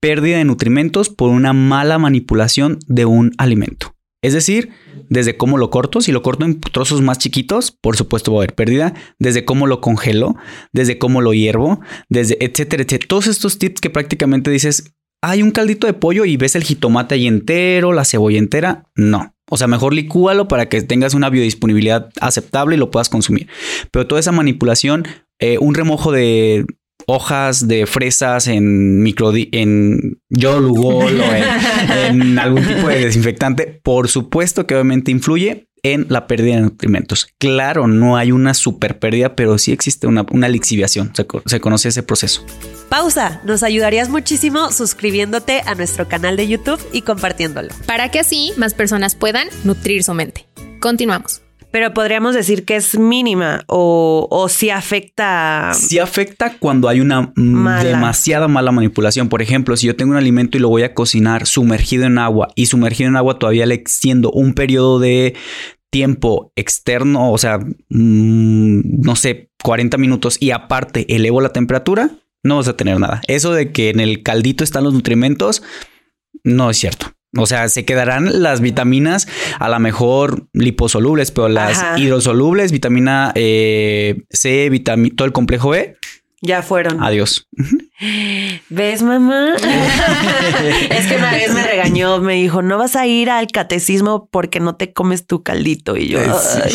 [0.00, 3.94] pérdida de nutrimentos por una mala manipulación de un alimento.
[4.22, 4.70] Es decir,
[5.08, 8.40] desde cómo lo corto, si lo corto en trozos más chiquitos, por supuesto va a
[8.40, 10.34] haber pérdida, desde cómo lo congelo,
[10.72, 13.06] desde cómo lo hiervo, desde etcétera, etcétera.
[13.08, 17.14] Todos estos tips que prácticamente dices, hay un caldito de pollo y ves el jitomate
[17.14, 18.84] ahí entero, la cebolla entera.
[18.94, 19.34] No.
[19.48, 23.48] O sea, mejor licúalo para que tengas una biodisponibilidad aceptable y lo puedas consumir.
[23.92, 25.06] Pero toda esa manipulación,
[25.38, 26.66] eh, un remojo de
[27.06, 34.08] hojas de fresas en micro en Yolugol o en, en algún tipo de desinfectante, por
[34.08, 37.28] supuesto que obviamente influye en la pérdida de nutrimentos.
[37.38, 41.12] Claro, no hay una super pérdida, pero sí existe una, una lixiviación.
[41.14, 42.44] Se, se conoce ese proceso.
[42.88, 43.40] Pausa.
[43.44, 47.68] Nos ayudarías muchísimo suscribiéndote a nuestro canal de YouTube y compartiéndolo.
[47.86, 50.46] para que así más personas puedan nutrir su mente.
[50.80, 51.45] Continuamos.
[51.70, 55.72] Pero podríamos decir que es mínima o, o si afecta.
[55.74, 57.84] Sí afecta cuando hay una Mala.
[57.84, 59.28] demasiada mala manipulación.
[59.28, 62.48] Por ejemplo, si yo tengo un alimento y lo voy a cocinar sumergido en agua
[62.54, 65.34] y sumergido en agua todavía le extiendo un periodo de
[65.90, 72.10] tiempo externo, o sea, mm, no sé, 40 minutos y aparte elevo la temperatura,
[72.42, 73.20] no vas a tener nada.
[73.28, 75.62] Eso de que en el caldito están los nutrimentos,
[76.44, 77.15] no es cierto.
[77.36, 79.26] O sea, se quedarán las vitaminas
[79.58, 81.98] a lo mejor liposolubles, pero las Ajá.
[81.98, 85.96] hidrosolubles, vitamina eh, C, vitamina, todo el complejo B,
[86.40, 87.02] Ya fueron.
[87.02, 87.46] adiós.
[88.68, 89.54] ¿Ves, mamá?
[90.90, 94.60] es que una vez me regañó, me dijo, no vas a ir al catecismo porque
[94.60, 95.96] no te comes tu caldito.
[95.96, 96.20] Y yo,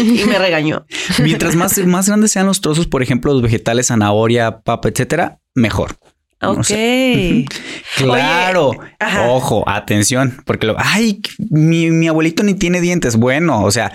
[0.04, 0.86] y me regañó.
[1.24, 5.96] Mientras más, más grandes sean los trozos, por ejemplo, los vegetales, zanahoria, papa, etcétera, mejor.
[6.42, 6.68] Ok.
[7.98, 8.72] Claro.
[9.00, 9.28] ajá.
[9.28, 13.16] Ojo, atención, porque lo, ay, mi, mi abuelito ni tiene dientes.
[13.18, 13.92] Bueno, o sea,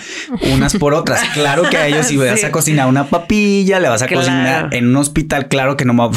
[0.53, 1.23] unas por otras.
[1.35, 2.47] Claro que a ellos si vas Sí.
[2.47, 4.21] a cocinar una papilla, le vas a Claro.
[4.23, 5.95] cocinar en un hospital, claro que no.
[5.95, 6.11] me-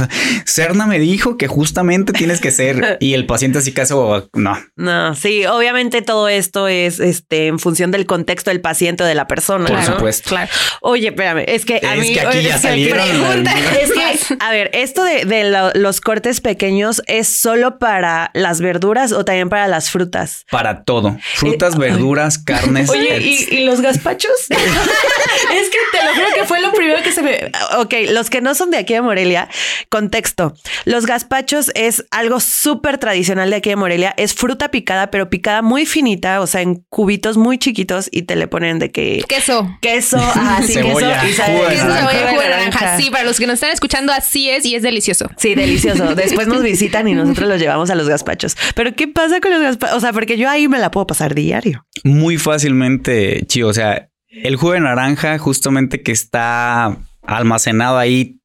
[0.46, 4.58] Serna me dijo que justamente tienes que ser y el paciente así caso, no.
[4.76, 9.16] No, sí, obviamente todo esto es este en función del contexto del paciente o de
[9.16, 9.68] la persona.
[9.68, 10.30] Por supuesto.
[10.30, 10.52] Claro.
[10.82, 13.78] Oye, espérame, es que a Es mí que aquí ya es que salieron pregunta- las-
[13.80, 13.92] es
[14.28, 19.12] que, a ver, esto de, de lo- los cortes pequeños es solo para las verduras
[19.12, 20.46] o también para las frutas.
[20.52, 21.18] Para todo.
[21.36, 22.90] Frutas, Eh, verduras, carnes.
[22.90, 23.20] Oye.
[23.22, 24.32] ¿y, y los gazpachos?
[24.50, 27.52] es que te lo juro que fue lo primero que se me...
[27.78, 29.48] Ok, los que no son de aquí de Morelia,
[29.90, 30.54] contexto.
[30.86, 34.14] Los gazpachos es algo súper tradicional de aquí de Morelia.
[34.18, 38.36] Es fruta picada, pero picada muy finita, o sea, en cubitos muy chiquitos y te
[38.36, 39.24] le ponen de que...
[39.28, 39.68] Queso.
[39.82, 42.10] Queso, ah, sí, Cebolla, queso y sabe- jugo de Queso, naranja.
[42.12, 42.80] cebolla, jugo de naranja.
[42.82, 42.98] naranja.
[42.98, 45.30] Sí, para los que nos están escuchando, así es y es delicioso.
[45.38, 46.09] Sí, delicioso.
[46.16, 48.56] Después nos visitan y nosotros los llevamos a los gazpachos.
[48.76, 49.98] Pero ¿qué pasa con los gazpachos?
[49.98, 51.86] O sea, porque yo ahí me la puedo pasar diario.
[52.04, 53.70] Muy fácilmente, chido.
[53.70, 58.36] O sea, el jugo de naranja, justamente que está almacenado ahí.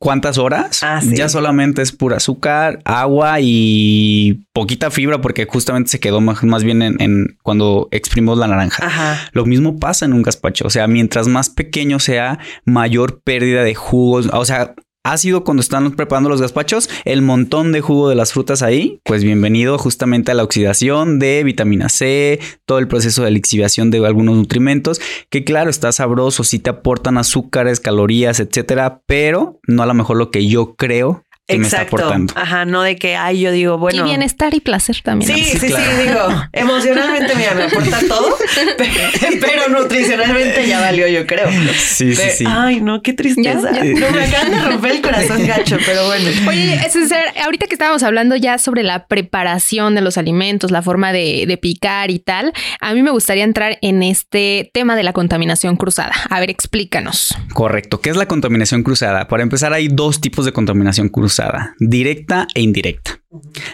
[0.00, 0.82] ¿Cuántas horas?
[0.82, 1.16] Ah, sí.
[1.16, 6.62] Ya solamente es pura azúcar, agua y poquita fibra porque justamente se quedó más, más
[6.62, 8.84] bien en, en cuando exprimimos la naranja.
[8.84, 9.30] Ajá.
[9.32, 10.66] Lo mismo pasa en un gazpacho.
[10.66, 14.28] O sea, mientras más pequeño sea, mayor pérdida de jugos.
[14.32, 14.74] O sea,
[15.04, 19.22] ácido cuando están preparando los gazpachos, el montón de jugo de las frutas ahí, pues
[19.22, 24.34] bienvenido justamente a la oxidación de vitamina C, todo el proceso de lixiviación de algunos
[24.34, 29.92] nutrimentos, que claro, está sabroso, sí te aportan azúcares, calorías, etcétera, pero no a lo
[29.92, 32.32] mejor lo que yo creo que me está aportando.
[32.36, 34.00] Ajá, no de que, ay, yo digo, bueno.
[34.00, 35.34] Y bienestar y placer también.
[35.34, 35.74] Sí, sí, sí,
[36.06, 38.36] digo, emocionalmente, mira, me aporta todo,
[38.78, 41.50] pero, nutricionalmente ya valió, yo creo.
[41.76, 42.44] Sí, sí, sí.
[42.48, 43.70] Ay, no, qué tristeza.
[43.70, 46.30] No me acaban de romper el corazón gacho, pero bueno.
[46.48, 51.12] Oye, César, ahorita que estábamos hablando ya sobre la preparación de los alimentos, la forma
[51.12, 55.12] de, de picar y tal, a mí me gustaría entrar en este tema de la
[55.12, 56.14] contaminación cruzada.
[56.30, 57.36] A ver, explícanos.
[57.52, 58.00] Correcto.
[58.00, 59.28] ¿Qué es la contaminación cruzada?
[59.28, 61.33] Para empezar, hay dos tipos de contaminación cruzada
[61.78, 63.20] directa e indirecta.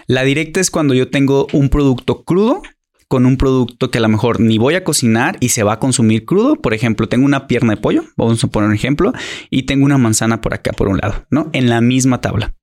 [0.07, 2.63] La directa es cuando yo tengo un producto crudo
[3.11, 5.79] con un producto que a lo mejor ni voy a cocinar y se va a
[5.81, 6.55] consumir crudo.
[6.55, 9.13] Por ejemplo, tengo una pierna de pollo, vamos a poner un ejemplo,
[9.51, 11.51] y tengo una manzana por acá por un lado, ¿no?
[11.53, 12.55] En la misma tabla.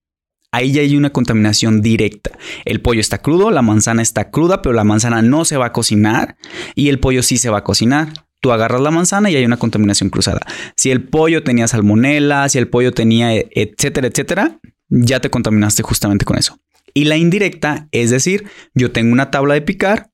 [0.53, 2.31] Ahí ya hay una contaminación directa.
[2.63, 5.73] El pollo está crudo, la manzana está cruda, pero la manzana no se va a
[5.73, 6.37] cocinar
[6.75, 8.13] y el pollo sí se va a cocinar.
[8.39, 10.39] Tú agarras la manzana y hay una contaminación cruzada.
[10.77, 16.25] Si el pollo tenía salmonela, si el pollo tenía etcétera, etcétera, ya te contaminaste justamente
[16.25, 16.57] con eso.
[16.93, 20.11] Y la indirecta, es decir, yo tengo una tabla de picar,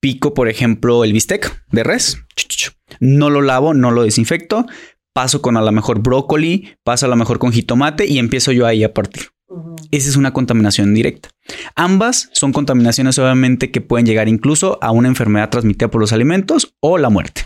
[0.00, 2.18] pico, por ejemplo, el bistec de res,
[3.00, 4.66] no lo lavo, no lo desinfecto,
[5.12, 8.66] paso con a lo mejor brócoli, paso a lo mejor con jitomate y empiezo yo
[8.66, 9.28] ahí a partir.
[9.90, 11.30] Esa es una contaminación directa.
[11.74, 16.74] Ambas son contaminaciones obviamente que pueden llegar incluso a una enfermedad transmitida por los alimentos
[16.80, 17.42] o la muerte.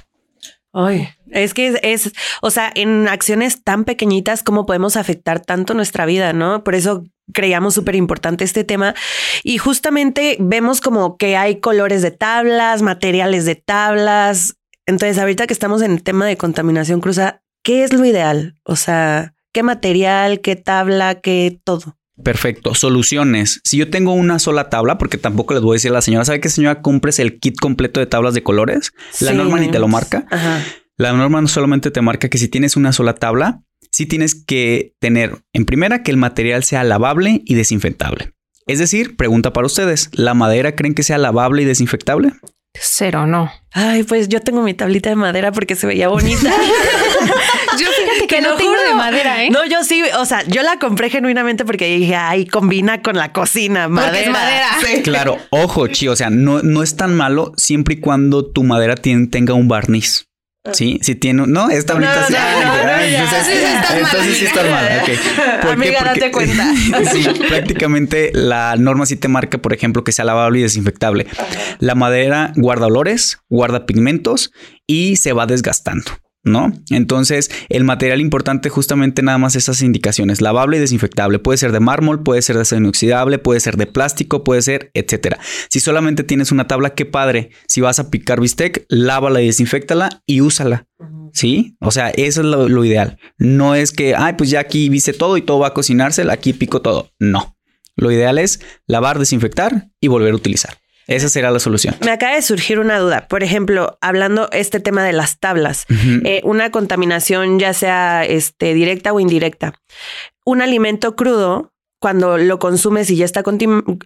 [0.72, 6.06] Ay, es que es, o sea, en acciones tan pequeñitas, ¿cómo podemos afectar tanto nuestra
[6.06, 6.62] vida, no?
[6.62, 8.94] Por eso creíamos súper importante este tema.
[9.42, 14.56] Y justamente vemos como que hay colores de tablas, materiales de tablas.
[14.86, 18.56] Entonces, ahorita que estamos en el tema de contaminación cruza, ¿qué es lo ideal?
[18.64, 21.96] O sea, ¿qué material, qué tabla, qué todo?
[22.22, 22.74] Perfecto.
[22.74, 23.60] Soluciones.
[23.64, 26.24] Si yo tengo una sola tabla, porque tampoco les voy a decir a la señora,
[26.24, 28.92] ¿sabe qué señora compres el kit completo de tablas de colores?
[29.20, 30.26] La norma ni te lo marca.
[30.96, 34.94] La norma no solamente te marca que si tienes una sola tabla, sí tienes que
[35.00, 38.34] tener en primera que el material sea lavable y desinfectable.
[38.66, 42.32] Es decir, pregunta para ustedes, ¿la madera creen que sea lavable y desinfectable?
[42.74, 43.50] Cero, no.
[43.72, 46.50] Ay, pues yo tengo mi tablita de madera porque se veía bonita.
[47.78, 49.50] yo fíjate que no tengo de madera, ¿eh?
[49.50, 53.32] No, yo sí, o sea, yo la compré genuinamente porque dije, ay, combina con la
[53.32, 54.30] cocina, madera.
[54.30, 54.66] madera.
[55.04, 58.94] Claro, ojo, chi, o sea, no, no es tan malo siempre y cuando tu madera
[58.96, 60.26] tenga un barniz.
[60.72, 62.26] Sí, sí tiene, no, está bonita.
[62.26, 62.34] sí,
[63.98, 65.00] entonces, sí está mal.
[65.02, 65.16] Okay.
[65.72, 66.72] Amiga, date cuenta.
[67.12, 71.26] sí, prácticamente la norma sí te marca, por ejemplo, que sea lavable y desinfectable.
[71.78, 74.52] La madera guarda olores, guarda pigmentos
[74.86, 76.10] y se va desgastando.
[76.42, 76.72] ¿No?
[76.90, 81.38] Entonces, el material importante justamente nada más esas indicaciones, lavable y desinfectable.
[81.38, 84.90] Puede ser de mármol, puede ser de acero inoxidable, puede ser de plástico, puede ser,
[84.94, 85.38] etcétera.
[85.68, 87.50] Si solamente tienes una tabla, qué padre.
[87.66, 90.86] Si vas a picar bistec, lávala y desinfectala y úsala.
[91.32, 91.76] ¿Sí?
[91.80, 93.18] O sea, eso es lo, lo ideal.
[93.38, 96.52] No es que, ay, pues ya aquí viste todo y todo va a cocinarse, aquí
[96.52, 97.12] pico todo.
[97.20, 97.56] No.
[97.96, 100.79] Lo ideal es lavar, desinfectar y volver a utilizar.
[101.10, 101.96] Esa será la solución.
[102.04, 103.26] Me acaba de surgir una duda.
[103.26, 105.86] Por ejemplo, hablando este tema de las tablas,
[106.24, 109.74] eh, una contaminación ya sea este, directa o indirecta.
[110.44, 111.69] Un alimento crudo
[112.00, 113.44] cuando lo consumes y ya está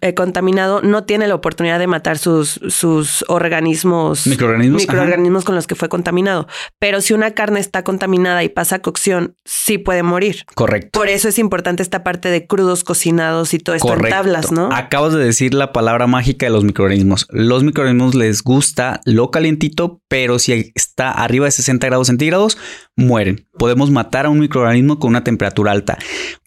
[0.01, 5.65] eh, contaminado, no tiene la oportunidad de matar sus, sus organismos, microorganismos, microorganismos con los
[5.65, 6.45] que fue contaminado.
[6.77, 10.45] Pero si una carne está contaminada y pasa a cocción, sí puede morir.
[10.55, 10.99] Correcto.
[10.99, 14.69] Por eso es importante esta parte de crudos cocinados y todo esto en tablas, ¿no?
[14.73, 17.27] Acabas de decir la palabra mágica de los microorganismos.
[17.29, 22.57] Los microorganismos les gusta lo calientito, pero si está arriba de 60 grados centígrados,
[22.95, 23.47] mueren.
[23.57, 25.97] Podemos matar a un microorganismo con una temperatura alta.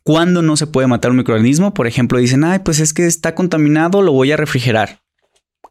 [0.03, 1.75] ¿Cuándo no se puede matar un microorganismo?
[1.75, 5.03] Por ejemplo, dicen, ay, pues es que está contaminado, lo voy a refrigerar.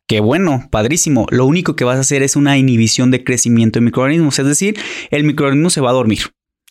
[0.08, 1.28] Qué bueno, padrísimo.
[1.32, 4.80] Lo único que vas a hacer es una inhibición de crecimiento de microorganismos, es decir,
[5.12, 6.20] el microorganismo se va a dormir.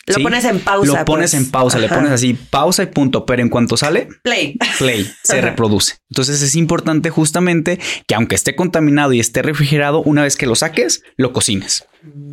[0.07, 0.99] Lo pones en pausa.
[0.99, 1.53] Lo pones en pues.
[1.53, 5.97] pausa, le pones así pausa y punto, pero en cuanto sale, play, play, se reproduce.
[6.11, 10.55] Entonces es importante justamente que aunque esté contaminado y esté refrigerado, una vez que lo
[10.55, 11.87] saques, lo cocines.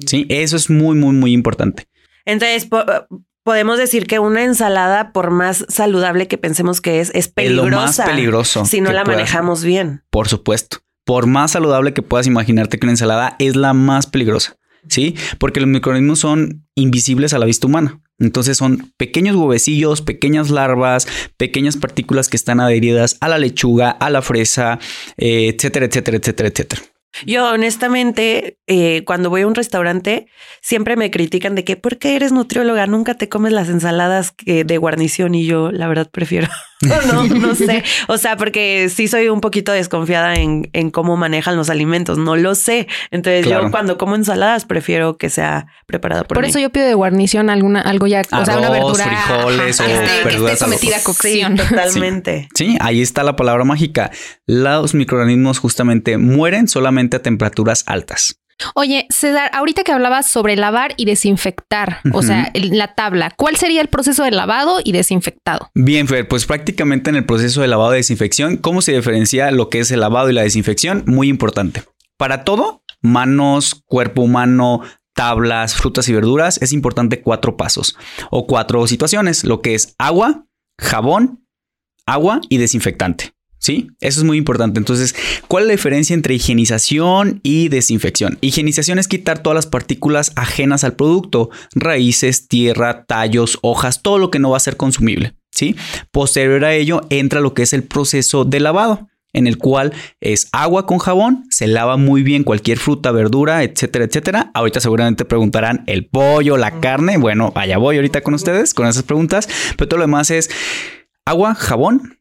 [0.05, 1.87] Sí, eso es muy, muy, muy importante.
[2.25, 2.69] Entonces,
[3.43, 7.69] podemos decir que una ensalada, por más saludable que pensemos que es, es peligrosa.
[7.69, 8.65] lo más peligroso.
[8.65, 10.03] Si no la manejamos bien.
[10.09, 10.77] Por supuesto.
[11.05, 14.55] Por más saludable que puedas imaginarte que una ensalada es la más peligrosa.
[14.87, 18.01] Sí, porque los microorganismos son invisibles a la vista humana.
[18.19, 24.09] Entonces son pequeños huevecillos, pequeñas larvas, pequeñas partículas que están adheridas a la lechuga, a
[24.09, 24.79] la fresa,
[25.17, 26.81] eh, etcétera, etcétera, etcétera, etcétera.
[27.25, 30.27] Yo honestamente, eh, cuando voy a un restaurante,
[30.61, 32.87] siempre me critican de que, ¿por qué eres nutrióloga?
[32.87, 36.47] Nunca te comes las ensaladas que de guarnición y yo, la verdad, prefiero.
[37.13, 37.81] no, no sé.
[38.09, 42.17] O sea, porque sí soy un poquito desconfiada en, en cómo manejan los alimentos.
[42.17, 42.87] No lo sé.
[43.09, 46.93] Entonces yo cuando como ensaladas prefiero que sea preparada por Por eso yo pido de
[46.93, 49.05] guarnición alguna, algo ya, o sea, una Arroz, verdura.
[49.05, 51.55] frijoles o que esté- que esté sometida a Sí, cocción.
[51.55, 52.49] totalmente.
[52.53, 54.11] Sí, ahí está la palabra mágica.
[54.45, 58.39] Los microorganismos justamente mueren solamente a temperaturas altas.
[58.75, 63.55] Oye, César, ahorita que hablabas sobre lavar y desinfectar, o sea, el- la tabla, ¿cuál
[63.57, 65.71] sería el proceso de lavado y desinfectado?
[65.73, 69.69] Bien, Fer, pues prácticamente en el proceso de lavado y desinfección, ¿cómo se diferencia lo
[69.69, 71.03] que es el lavado y la desinfección?
[71.07, 71.83] Muy importante.
[72.17, 74.81] Para todo, manos, cuerpo humano,
[75.15, 77.97] tablas, frutas y verduras, es importante cuatro pasos
[78.29, 80.45] o cuatro situaciones, lo que es agua,
[80.79, 81.43] jabón,
[82.05, 83.32] agua y desinfectante.
[83.63, 83.87] ¿Sí?
[84.01, 84.77] Eso es muy importante.
[84.77, 85.15] Entonces,
[85.47, 88.37] ¿cuál es la diferencia entre higienización y desinfección?
[88.41, 94.31] Higienización es quitar todas las partículas ajenas al producto, raíces, tierra, tallos, hojas, todo lo
[94.31, 95.35] que no va a ser consumible.
[95.49, 95.77] ¿Sí?
[96.11, 100.49] Posterior a ello entra lo que es el proceso de lavado en el cual es
[100.51, 104.51] agua con jabón, se lava muy bien cualquier fruta, verdura, etcétera, etcétera.
[104.53, 107.17] Ahorita seguramente preguntarán el pollo, la carne.
[107.17, 109.47] Bueno, allá voy ahorita con ustedes con esas preguntas,
[109.77, 110.49] pero todo lo demás es
[111.25, 112.19] agua, jabón.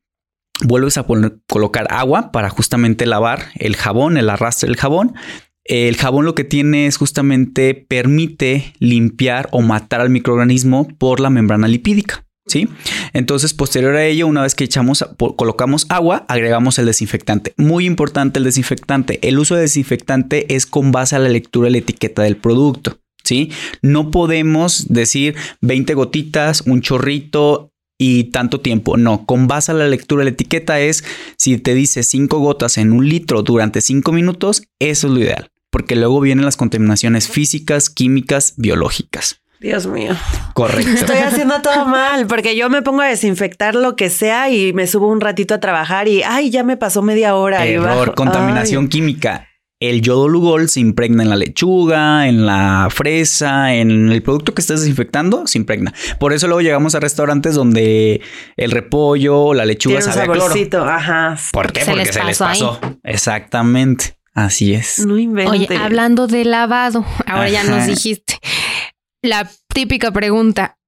[0.65, 5.15] Vuelves a poner- colocar agua para justamente lavar el jabón, el arrastre del jabón.
[5.65, 11.31] El jabón lo que tiene es justamente permite limpiar o matar al microorganismo por la
[11.31, 12.27] membrana lipídica.
[12.45, 12.69] ¿Sí?
[13.13, 17.55] Entonces, posterior a ello, una vez que echamos, colocamos agua, agregamos el desinfectante.
[17.57, 19.21] Muy importante el desinfectante.
[19.27, 22.99] El uso de desinfectante es con base a la lectura de la etiqueta del producto.
[23.23, 23.53] ¿Sí?
[23.81, 28.97] No podemos decir 20 gotitas, un chorrito y tanto tiempo.
[28.97, 31.05] No, con base a la lectura de la etiqueta es
[31.37, 35.49] si te dice 5 gotas en un litro durante 5 minutos, eso es lo ideal.
[35.71, 39.43] Porque luego vienen las contaminaciones físicas, químicas, biológicas.
[39.63, 40.15] Dios mío.
[40.55, 40.91] Correcto.
[40.91, 44.89] Estoy haciendo todo mal porque yo me pongo a desinfectar lo que sea y me
[44.89, 47.65] subo un ratito a trabajar y ay, ya me pasó media hora.
[47.65, 48.89] Error, contaminación Ay.
[48.89, 49.49] química.
[49.89, 54.61] El yodo Lugol se impregna en la lechuga, en la fresa, en el producto que
[54.61, 55.93] estés desinfectando, se impregna.
[56.21, 58.21] Por eso luego llegamos a restaurantes donde
[58.57, 60.41] el repollo, la lechuga Tiene un sabe a cloro.
[60.43, 60.85] saborcito.
[60.85, 61.37] Ajá.
[61.53, 61.81] ¿Por qué?
[61.81, 62.91] Se Porque les se les pasó ahí.
[63.03, 64.17] Exactamente.
[64.35, 65.05] Así es.
[65.05, 65.69] No inventes.
[65.69, 68.39] Oye, hablando de lavado, ahora ya nos dijiste
[69.21, 70.79] la típica pregunta.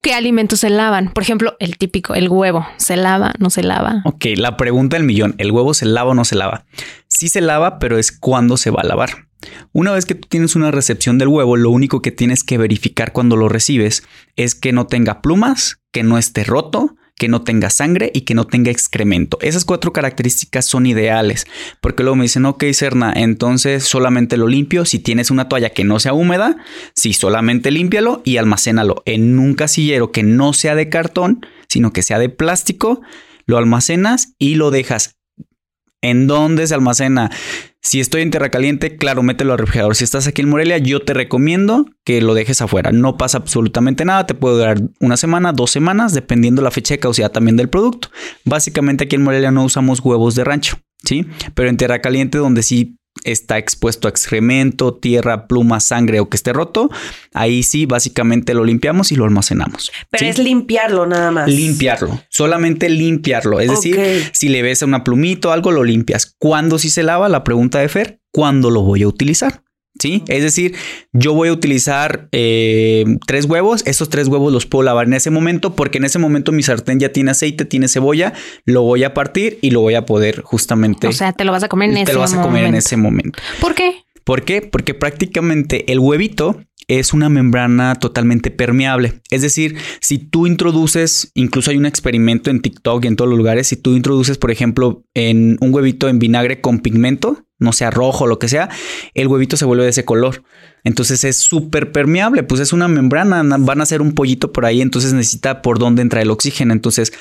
[0.00, 1.12] ¿Qué alimentos se lavan?
[1.12, 2.66] Por ejemplo, el típico, el huevo.
[2.76, 3.32] ¿Se lava?
[3.40, 4.02] ¿No se lava?
[4.04, 5.34] Ok, la pregunta del millón.
[5.38, 6.66] ¿El huevo se lava o no se lava?
[7.08, 9.26] Sí se lava, pero es cuándo se va a lavar.
[9.72, 13.12] Una vez que tú tienes una recepción del huevo, lo único que tienes que verificar
[13.12, 14.04] cuando lo recibes
[14.36, 18.34] es que no tenga plumas, que no esté roto, que no tenga sangre y que
[18.34, 19.38] no tenga excremento.
[19.42, 21.46] Esas cuatro características son ideales,
[21.80, 24.84] porque luego me dicen, ok, Serna, entonces solamente lo limpio.
[24.84, 26.56] Si tienes una toalla que no sea húmeda,
[26.94, 32.02] sí, solamente límpialo y almacénalo en un casillero que no sea de cartón, sino que
[32.02, 33.02] sea de plástico.
[33.46, 35.16] Lo almacenas y lo dejas.
[36.00, 37.30] ¿En dónde se almacena?
[37.88, 39.96] Si estoy en Tierra Caliente, claro, mételo al refrigerador.
[39.96, 42.92] Si estás aquí en Morelia, yo te recomiendo que lo dejes afuera.
[42.92, 44.26] No pasa absolutamente nada.
[44.26, 48.10] Te puede durar una semana, dos semanas, dependiendo la fecha de caducidad también del producto.
[48.44, 51.24] Básicamente aquí en Morelia no usamos huevos de rancho, ¿sí?
[51.54, 56.36] Pero en Tierra Caliente, donde sí está expuesto a excremento, tierra, pluma, sangre o que
[56.36, 56.90] esté roto,
[57.32, 59.90] ahí sí básicamente lo limpiamos y lo almacenamos.
[60.10, 60.26] Pero ¿sí?
[60.26, 61.48] es limpiarlo nada más.
[61.48, 63.60] Limpiarlo, solamente limpiarlo.
[63.60, 63.98] Es decir,
[64.32, 66.34] si le ves a una plumita o algo, lo limpias.
[66.38, 67.28] ¿Cuándo sí se lava?
[67.28, 69.62] La pregunta de Fer, ¿cuándo lo voy a utilizar?
[69.98, 70.74] Sí, es decir,
[71.12, 73.82] yo voy a utilizar eh, tres huevos.
[73.86, 77.00] Esos tres huevos los puedo lavar en ese momento porque en ese momento mi sartén
[77.00, 78.32] ya tiene aceite, tiene cebolla.
[78.64, 81.08] Lo voy a partir y lo voy a poder justamente.
[81.08, 82.70] O sea, te lo vas a comer en te ese lo vas a comer en
[82.70, 82.78] momento.
[82.78, 83.38] ese momento.
[83.60, 84.04] ¿Por qué?
[84.24, 84.62] ¿Por qué?
[84.62, 89.20] Porque prácticamente el huevito es una membrana totalmente permeable.
[89.30, 93.38] Es decir, si tú introduces, incluso hay un experimento en TikTok y en todos los
[93.38, 97.90] lugares, si tú introduces, por ejemplo, en un huevito en vinagre con pigmento, no sea
[97.90, 98.68] rojo lo que sea,
[99.14, 100.42] el huevito se vuelve de ese color.
[100.84, 104.64] Entonces es súper permeable, pues es una membrana, na- van a hacer un pollito por
[104.64, 106.72] ahí, entonces necesita por dónde entra el oxígeno.
[106.72, 107.12] Entonces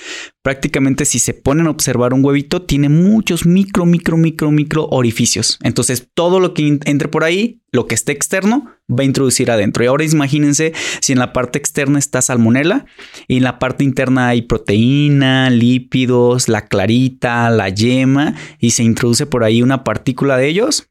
[0.43, 5.58] prácticamente si se ponen a observar un huevito, tiene muchos micro, micro, micro, micro orificios.
[5.63, 9.84] Entonces todo lo que entre por ahí, lo que esté externo, va a introducir adentro.
[9.84, 10.71] Y ahora imagínense
[11.02, 12.86] si en la parte externa está salmonela
[13.28, 19.26] y en la parte interna hay proteína, lípidos, la clarita, la yema y se introduce
[19.26, 20.89] por ahí una partícula de ellos.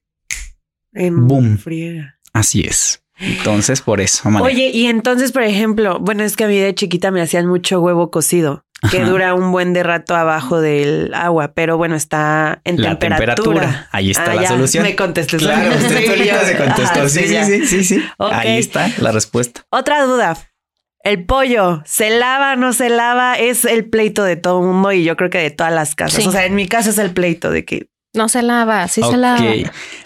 [0.95, 1.59] En Boom.
[1.59, 2.19] friega.
[2.33, 3.03] Así es.
[3.19, 4.29] Entonces, por eso.
[4.43, 7.81] Oye, y entonces, por ejemplo, bueno, es que a mí de chiquita me hacían mucho
[7.81, 8.63] huevo cocido.
[8.91, 13.35] que dura un buen de rato abajo del agua, pero bueno, está en La temperatura.
[13.35, 13.89] temperatura.
[13.91, 14.85] Ahí está Ah, la ya, solución.
[14.85, 15.39] Me contesté.
[15.39, 16.99] Claro, usted solita se contestó.
[17.01, 18.05] Ajá, sí, sí, sí, sí, sí.
[18.19, 19.63] Ahí está la respuesta.
[19.71, 20.37] Otra duda.
[21.03, 23.35] El pollo, ¿se lava, no se lava?
[23.39, 26.23] Es el pleito de todo el mundo y yo creo que de todas las casas.
[26.23, 26.29] Sí.
[26.29, 29.17] O sea, en mi casa es el pleito de que No se lava, sí se
[29.17, 29.45] lava.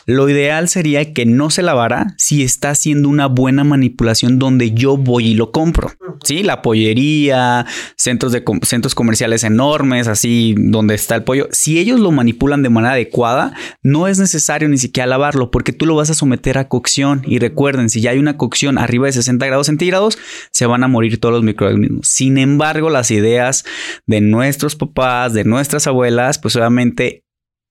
[0.07, 4.97] Lo ideal sería que no se lavara si está haciendo una buena manipulación donde yo
[4.97, 5.93] voy y lo compro.
[6.25, 7.65] Sí, la pollería,
[7.97, 11.49] centros de centros comerciales enormes, así donde está el pollo.
[11.53, 15.87] Si ellos lo manipulan de manera adecuada, no es necesario ni siquiera lavarlo porque tú
[15.87, 17.23] lo vas a someter a cocción.
[17.25, 20.19] Y recuerden, si ya hay una cocción arriba de 60 grados centígrados,
[20.51, 22.09] se van a morir todos los microorganismos.
[22.09, 23.65] Sin embargo, las ideas
[24.07, 27.25] de nuestros papás, de nuestras abuelas, pues obviamente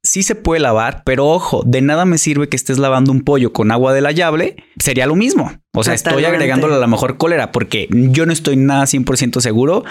[0.09, 3.53] sí se puede lavar, pero ojo, de nada me sirve que estés lavando un pollo
[3.53, 5.53] con agua de la llave, sería lo mismo.
[5.75, 9.83] O sea, estoy agregándole a la mejor cólera porque yo no estoy nada 100% seguro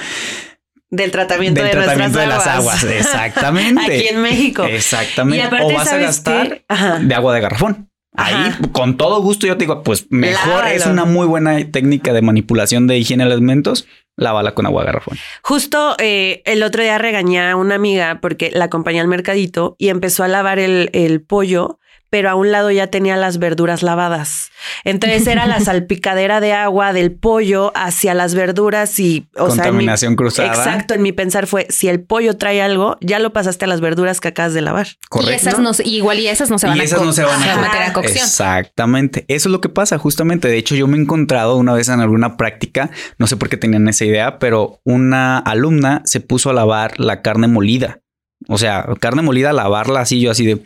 [0.91, 2.85] del tratamiento, del de, tratamiento de nuestras las aguas.
[2.99, 3.81] Exactamente.
[3.81, 4.65] Aquí en México.
[4.65, 5.63] Exactamente.
[5.63, 6.65] O vas a ¿sabes gastar
[7.01, 7.89] de agua de garrafón.
[8.17, 8.59] Ahí, Ajá.
[8.73, 10.75] con todo gusto, yo te digo, pues mejor Lávalo.
[10.75, 13.87] es una muy buena técnica de manipulación de higiene de alimentos.
[14.19, 15.17] Lávala con agua garrafón.
[15.43, 19.89] Justo eh, el otro día regañé a una amiga porque la acompañé al mercadito y
[19.91, 21.79] empezó a lavar el, el pollo,
[22.11, 24.51] pero a un lado ya tenía las verduras lavadas.
[24.85, 29.71] Entonces era la salpicadera de agua del pollo hacia las verduras y, o sea, en
[29.73, 30.49] mi- Contaminación cruzada.
[30.49, 33.81] Exacto, en mi pensar fue, si el pollo trae algo, ya lo pasaste a las
[33.81, 34.87] verduras que acabas de lavar.
[35.09, 35.33] Correcto.
[35.33, 37.23] Y esas no, se- igual y esas no se van y a esas no se
[37.25, 38.25] van a, meter a cocción.
[38.25, 39.25] Exactamente.
[39.29, 40.49] Eso es lo que pasa justamente.
[40.49, 43.57] De hecho, yo me he encontrado una vez en alguna práctica, no sé por qué
[43.57, 48.01] tenían esa idea, pero una alumna se puso a lavar la carne molida.
[48.49, 50.63] O sea, carne molida, lavarla así, yo así de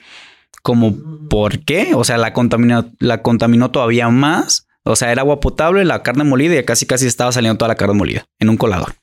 [0.63, 0.97] como,
[1.29, 1.95] ¿por qué?
[1.95, 4.67] O sea, la contaminó, la contaminó todavía más.
[4.85, 7.77] O sea, era agua potable, la carne molida y casi casi estaba saliendo toda la
[7.77, 8.95] carne molida en un colador.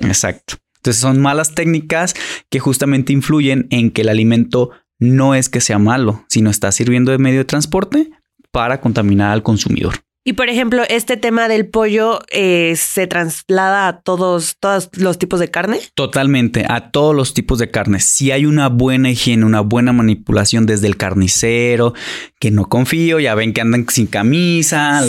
[0.00, 0.56] Exacto.
[0.76, 2.14] Entonces son malas técnicas
[2.48, 7.10] que justamente influyen en que el alimento no es que sea malo, sino está sirviendo
[7.10, 8.10] de medio de transporte
[8.52, 10.05] para contaminar al consumidor.
[10.28, 15.38] Y por ejemplo, este tema del pollo eh, se traslada a todos, todos los tipos
[15.38, 15.78] de carne.
[15.94, 18.06] Totalmente, a todos los tipos de carnes.
[18.06, 21.94] Si hay una buena higiene, una buena manipulación desde el carnicero,
[22.40, 25.08] que no confío, ya ven que andan sin camisa, Sí.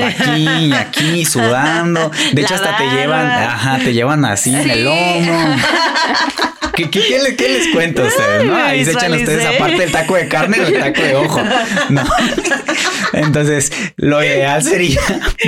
[0.00, 2.10] los aquí y aquí sudando.
[2.32, 5.56] De hecho, La hasta te llevan, ajá, te llevan así en el lomo.
[6.84, 8.50] ¿Qué, qué, qué le- qué les cuento a ustedes?
[8.50, 11.40] Ahí se echan ustedes aparte el taco de carne o el taco de ojo.
[11.90, 12.04] No.
[13.12, 15.00] Entonces, lo ideal sería,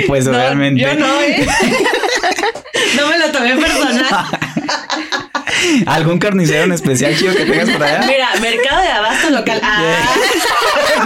[0.07, 0.33] pues No,
[0.71, 1.45] yo no, ¿eh?
[2.97, 4.05] no me lo tomé personal.
[5.85, 8.05] ¿Algún carnicero en especial chido que tengas por allá?
[8.07, 9.59] Mira, mercado de abasto local.
[9.63, 10.15] Ah,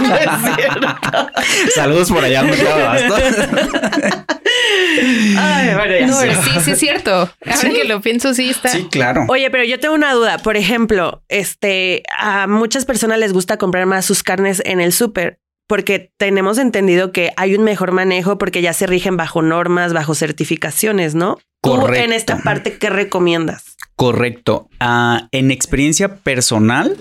[0.00, 0.88] no es cierto.
[1.74, 3.14] Saludos por allá al mercado de abasto.
[5.38, 7.30] Ay, bueno, ya No, sí, sí es cierto.
[7.46, 8.70] Ahora que lo pienso, sí está.
[8.70, 9.26] Sí, claro.
[9.28, 10.38] Oye, pero yo tengo una duda.
[10.38, 15.38] Por ejemplo, este, a muchas personas les gusta comprar más sus carnes en el súper
[15.68, 20.14] porque tenemos entendido que hay un mejor manejo porque ya se rigen bajo normas, bajo
[20.14, 21.38] certificaciones, ¿no?
[21.62, 22.04] Tú Correcto.
[22.04, 23.76] en esta parte, ¿qué recomiendas?
[23.96, 24.68] Correcto.
[24.78, 26.96] Ah, en experiencia personal,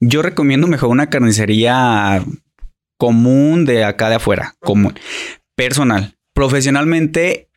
[0.00, 2.22] yo recomiendo mejor una carnicería
[2.98, 4.98] común de acá de afuera, común.
[5.56, 6.14] Personal.
[6.34, 7.48] Profesionalmente,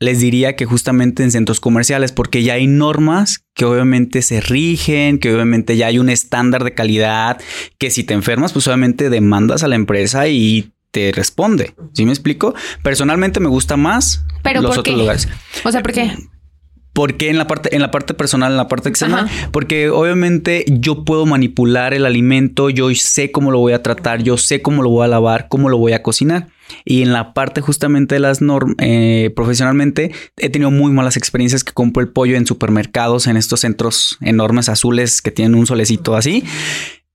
[0.00, 5.18] les diría que justamente en centros comerciales, porque ya hay normas que obviamente se rigen,
[5.18, 7.40] que obviamente ya hay un estándar de calidad,
[7.78, 11.74] que si te enfermas, pues obviamente demandas a la empresa y te responde.
[11.92, 12.54] ¿Sí me explico?
[12.82, 14.98] Personalmente me gusta más Pero los ¿por otros qué?
[15.00, 15.28] lugares.
[15.64, 16.12] O sea, ¿por qué?
[16.92, 19.50] Porque en la parte, en la parte personal, en la parte externa, Ajá.
[19.52, 24.36] porque obviamente yo puedo manipular el alimento, yo sé cómo lo voy a tratar, yo
[24.36, 26.48] sé cómo lo voy a lavar, cómo lo voy a cocinar.
[26.84, 28.74] Y en la parte justamente de las normas,
[29.36, 34.18] profesionalmente, he tenido muy malas experiencias que compro el pollo en supermercados, en estos centros
[34.20, 36.42] enormes azules que tienen un solecito así.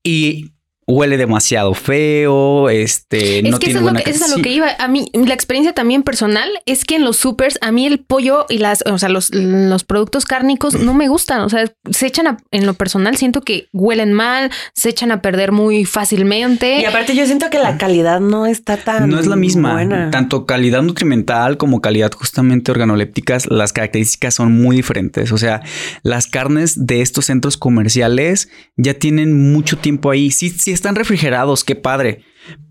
[0.02, 0.54] Y
[0.88, 4.32] huele demasiado feo, este, Es no que tiene eso es, lo buena que, eso es
[4.32, 4.68] a lo que iba.
[4.80, 8.46] A mí, la experiencia también personal es que en los supers, a mí el pollo
[8.50, 11.42] y las, o sea, los, los productos cárnicos no me gustan.
[11.42, 15.22] O sea, se echan a- en lo personal, siento que huelen mal, se echan a
[15.22, 16.80] perder muy fácilmente.
[16.82, 19.74] Y aparte yo siento que la calidad no está tan No es la misma.
[19.74, 20.12] buena.
[20.12, 25.32] Tanto calidad nutrimental como calidad justamente organolépticas, las características son muy diferentes.
[25.32, 25.62] O sea,
[26.04, 30.30] las carnes de estos centros comerciales ya tienen mucho tiempo ahí.
[30.32, 32.24] Sí, sí están refrigerados, qué padre.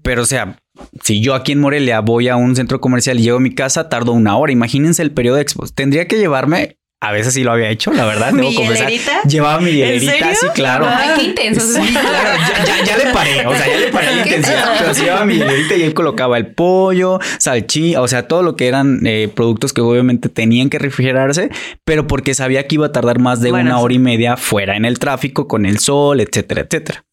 [0.02, 0.58] Pero o sea,
[1.02, 3.88] si yo aquí en Morelia voy a un centro comercial y llego a mi casa,
[3.88, 4.52] tardo una hora.
[4.52, 5.76] Imagínense el periodo de exposición.
[5.76, 8.88] Tendría que llevarme a veces sí lo había hecho, la verdad, debo confesar.
[9.28, 10.86] Llevaba mi hielerita, sí, claro.
[10.88, 11.60] Ay, qué intenso.
[11.66, 15.02] Sí, claro, ya, ya, le paré, o sea, ya le paré la intensidad, pero sí
[15.02, 19.04] llevaba mi hielerita y él colocaba el pollo, salchí, o sea, todo lo que eran
[19.04, 21.50] eh, productos que obviamente tenían que refrigerarse,
[21.84, 24.84] pero porque sabía que iba a tardar más de una hora y media fuera en
[24.84, 27.04] el tráfico, con el sol, etcétera, etcétera.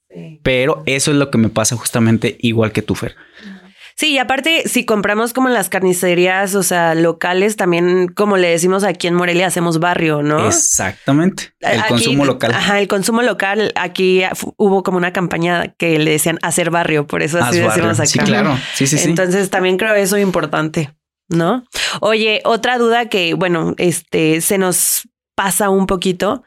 [0.44, 3.16] Pero eso es lo que me pasa justamente igual que tú, Fer.
[3.96, 8.48] Sí, y aparte, si compramos como en las carnicerías, o sea, locales, también, como le
[8.48, 10.48] decimos aquí en Morelia, hacemos barrio, ¿no?
[10.48, 11.54] Exactamente.
[11.60, 12.54] El consumo local.
[12.54, 13.74] Ajá, el consumo local.
[13.76, 14.22] Aquí
[14.56, 18.06] hubo como una campaña que le decían hacer barrio, por eso así decimos acá.
[18.06, 18.58] Sí, claro.
[18.74, 19.10] Sí, sí, sí.
[19.10, 20.96] Entonces también creo eso importante,
[21.28, 21.66] ¿no?
[22.00, 26.44] Oye, otra duda que, bueno, este se nos pasa un poquito.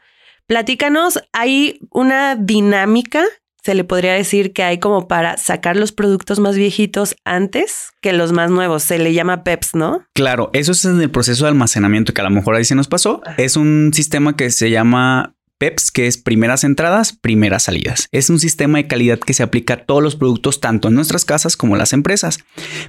[0.47, 3.23] Platícanos, hay una dinámica
[3.63, 8.13] se le podría decir que hay como para sacar los productos más viejitos antes que
[8.13, 8.83] los más nuevos.
[8.83, 10.05] Se le llama PEPS, ¿no?
[10.13, 12.87] Claro, eso es en el proceso de almacenamiento que a lo mejor ahí se nos
[12.87, 13.21] pasó.
[13.37, 18.09] Es un sistema que se llama PEPS, que es primeras entradas, primeras salidas.
[18.11, 21.23] Es un sistema de calidad que se aplica a todos los productos, tanto en nuestras
[21.23, 22.39] casas como en las empresas.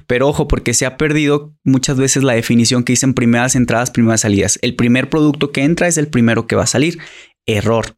[0.07, 4.21] Pero ojo, porque se ha perdido muchas veces la definición que dicen primeras entradas, primeras
[4.21, 4.59] salidas.
[4.61, 6.99] El primer producto que entra es el primero que va a salir.
[7.45, 7.95] Error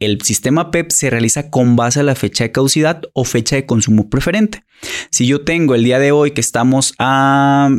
[0.00, 3.66] el sistema PEP se realiza con base a la fecha de caducidad o fecha de
[3.66, 4.64] consumo preferente.
[5.10, 7.70] Si yo tengo el día de hoy que estamos a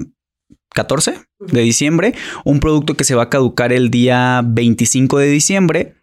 [0.74, 2.14] 14 de diciembre,
[2.44, 5.94] un producto que se va a caducar el día 25 de diciembre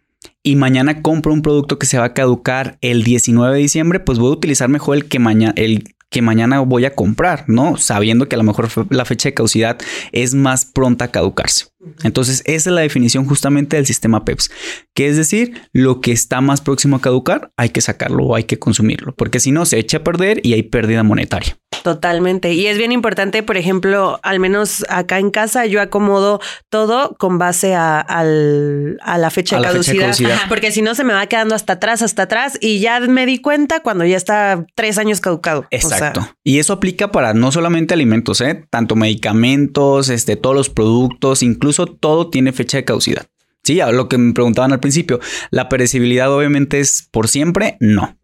[0.43, 4.19] y mañana compro un producto que se va a caducar el 19 de diciembre, pues
[4.19, 7.77] voy a utilizar mejor el que mañana el que mañana voy a comprar, ¿no?
[7.77, 9.77] Sabiendo que a lo mejor la fecha de caducidad
[10.13, 11.65] es más pronta a caducarse.
[12.03, 14.51] Entonces, esa es la definición justamente del sistema PEPS,
[14.93, 18.45] que es decir, lo que está más próximo a caducar, hay que sacarlo o hay
[18.45, 21.57] que consumirlo, porque si no, se echa a perder y hay pérdida monetaria.
[21.83, 22.53] Totalmente.
[22.53, 27.37] Y es bien importante, por ejemplo, al menos acá en casa, yo acomodo todo con
[27.37, 32.01] base a, la fecha, de, caducidad, porque si no se me va quedando hasta atrás,
[32.01, 35.65] hasta atrás y ya me di cuenta cuando ya está tres años caducado.
[35.71, 36.27] Exacto.
[36.43, 38.65] y eso aplica para no solamente alimentos, ¿eh?
[38.69, 43.27] tanto medicamentos, este, todos los productos, incluso todo tiene fecha de caducidad.
[43.63, 45.19] Sí, lo que me preguntaban al principio,
[45.49, 47.77] ¿la perecibilidad obviamente es por siempre?
[47.79, 48.17] No.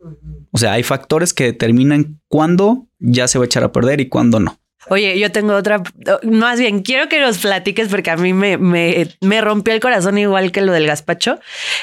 [0.51, 4.07] O sea, hay factores que determinan cuándo ya se va a echar a perder y
[4.07, 4.60] cuándo no.
[4.89, 5.83] Oye, yo tengo otra,
[6.23, 10.17] más bien, quiero que nos platiques porque a mí me, me, me, rompió el corazón
[10.17, 11.39] igual que lo del gazpacho.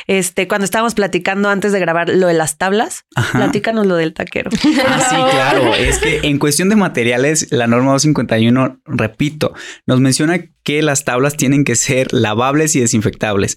[0.09, 4.51] Este, cuando estábamos platicando antes de grabar lo de las tablas, platícanos lo del taquero.
[4.87, 5.75] Ah, sí, claro.
[5.75, 9.55] Es que en cuestión de materiales, la norma 251, repito,
[9.87, 13.57] nos menciona que las tablas tienen que ser lavables y desinfectables.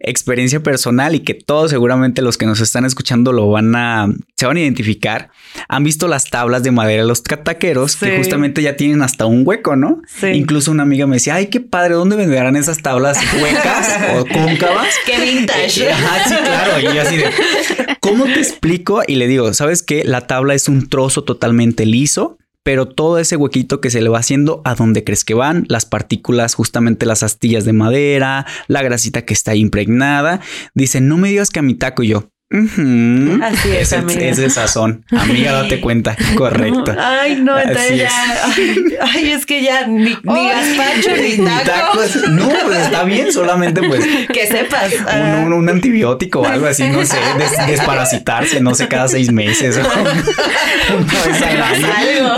[0.00, 4.46] Experiencia personal y que todos seguramente los que nos están escuchando lo van a, se
[4.46, 5.30] van a identificar.
[5.68, 9.42] Han visto las tablas de madera de los cataqueros que justamente ya tienen hasta un
[9.44, 10.02] hueco, ¿no?
[10.32, 14.88] Incluso una amiga me decía, ay, qué padre, ¿dónde venderán esas tablas huecas o cóncavas?
[15.04, 15.90] Qué vintage.
[15.90, 16.80] Ajá, sí, claro.
[16.80, 17.30] Y yo así de,
[18.00, 19.02] ¿cómo te explico?
[19.06, 20.04] Y le digo, ¿sabes qué?
[20.04, 24.18] La tabla es un trozo totalmente liso pero todo ese huequito que se le va
[24.18, 29.24] haciendo a donde crees que van, las partículas, justamente las astillas de madera, la grasita
[29.24, 30.40] que está impregnada.
[30.74, 32.28] Dice, no me digas que a mi taco yo.
[32.48, 35.04] Así es, es, el sazón.
[35.10, 36.16] Amiga, date cuenta.
[36.36, 36.94] Correcto.
[36.96, 38.08] Ay, no, entonces ya.
[39.02, 42.28] Ay, es que ya ni, ni gazpacho ni tacos.
[42.28, 44.06] No, pues está bien, solamente pues.
[44.32, 44.92] Que sepas.
[45.44, 47.18] Un, un, antibiótico o algo así, no sé,
[47.66, 49.76] desparasitarse, no sé, cada seis meses.
[50.86, 52.36] algo.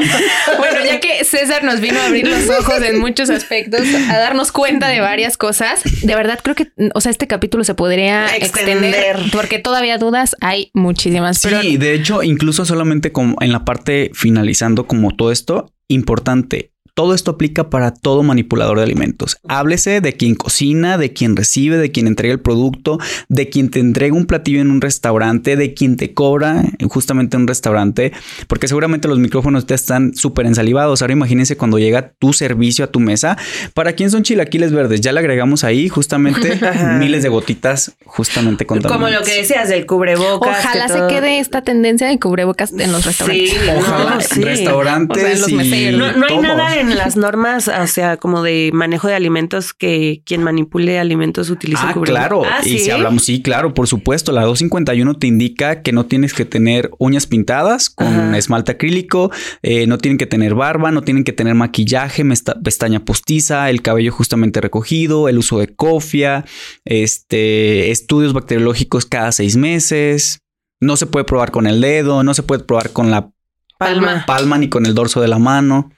[0.56, 4.52] Bueno, ya que César nos vino a abrir los ojos en muchos aspectos, a darnos
[4.52, 9.18] cuenta de varias cosas, de verdad creo que, o sea, este capítulo se podría extender
[9.32, 11.38] porque todavía dudas, hay muchísimas.
[11.38, 17.14] Sí, de hecho, incluso solamente como en la parte finalizando como todo esto, importante, todo
[17.14, 19.38] esto aplica para todo manipulador de alimentos.
[19.46, 23.78] Háblese de quien cocina, de quien recibe, de quien entrega el producto, de quien te
[23.78, 28.10] entrega un platillo en un restaurante, de quien te cobra justamente en un restaurante,
[28.48, 31.00] porque seguramente los micrófonos te están súper ensalivados.
[31.00, 33.38] Ahora imagínense cuando llega tu servicio a tu mesa.
[33.74, 35.00] ¿Para quién son chilaquiles verdes?
[35.00, 36.58] Ya le agregamos ahí justamente
[36.98, 40.64] miles de gotitas justamente con Como lo que decías del cubrebocas.
[40.64, 43.50] Ojalá se quede esta tendencia de cubrebocas en los restaurantes.
[43.50, 44.18] Sí, Ojalá.
[44.40, 45.48] Restaurantes.
[45.48, 50.42] no, hay nada en las normas, o sea, como de manejo de alimentos, que quien
[50.42, 54.32] manipule alimentos utilice ah, Claro, ah, y si hablamos, sí, claro, por supuesto.
[54.32, 59.30] La 251 te indica que no tienes que tener uñas pintadas con esmalte acrílico,
[59.62, 62.24] eh, no tienen que tener barba, no tienen que tener maquillaje,
[62.62, 66.44] pestaña postiza, el cabello justamente recogido, el uso de cofia,
[66.84, 70.40] este, estudios bacteriológicos cada seis meses.
[70.80, 73.30] No se puede probar con el dedo, no se puede probar con la
[73.78, 75.90] palma, palma ni con el dorso de la mano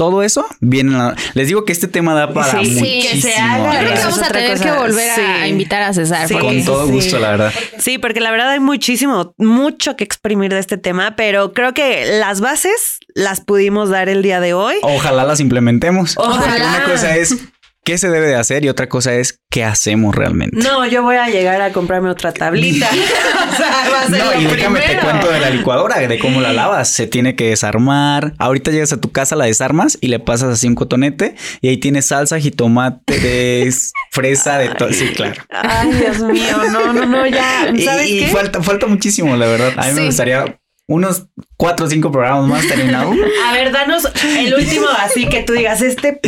[0.00, 0.96] todo eso viene.
[1.34, 2.80] Les digo que este tema da para muchísimo.
[2.80, 3.80] que se haga.
[3.80, 6.26] Creo que vamos a tener que volver a invitar a César.
[6.40, 7.52] Con todo gusto, la verdad.
[7.78, 12.18] Sí, porque la verdad hay muchísimo, mucho que exprimir de este tema, pero creo que
[12.18, 14.76] las bases las pudimos dar el día de hoy.
[14.80, 16.14] Ojalá las implementemos.
[16.16, 16.46] Ojalá.
[16.46, 17.36] Porque una cosa es
[17.90, 20.56] qué se debe de hacer y otra cosa es qué hacemos realmente.
[20.56, 22.88] No, yo voy a llegar a comprarme otra tablita.
[23.52, 26.40] o sea, va a ser no, y déjame te cuento de la licuadora, de cómo
[26.40, 26.88] la lavas.
[26.88, 28.34] Se tiene que desarmar.
[28.38, 31.78] Ahorita llegas a tu casa, la desarmas y le pasas así un cotonete y ahí
[31.78, 33.68] tienes salsa, jitomate,
[34.12, 34.92] fresa, de todo.
[34.92, 35.42] Sí, claro.
[35.50, 37.72] Ay, Dios mío, no, no, no, ya.
[37.84, 39.72] ¿Sabes y, falta, falta muchísimo, la verdad.
[39.76, 40.59] A mí me gustaría
[40.90, 43.12] unos cuatro o cinco programas más terminado.
[43.48, 46.20] A ver, danos el último así que tú digas este.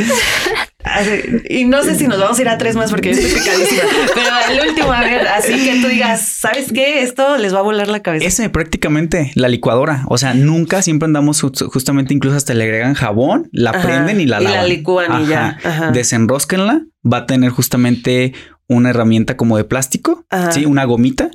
[1.51, 3.83] Y no sé si nos vamos a ir a tres más porque yo estoy picadísima.
[4.15, 7.03] Pero el último, a ver, así que tú digas, ¿sabes qué?
[7.03, 8.25] Esto les va a volar la cabeza.
[8.25, 10.05] Ese prácticamente, la licuadora.
[10.07, 14.39] O sea, nunca siempre andamos justamente, incluso hasta le agregan jabón, la prenden y la
[14.39, 14.59] lavan.
[14.59, 15.59] Y la licúan y ya.
[15.93, 16.83] Desenrosquenla.
[17.05, 18.33] Va a tener justamente
[18.69, 21.31] una herramienta como de plástico, sí, una gomita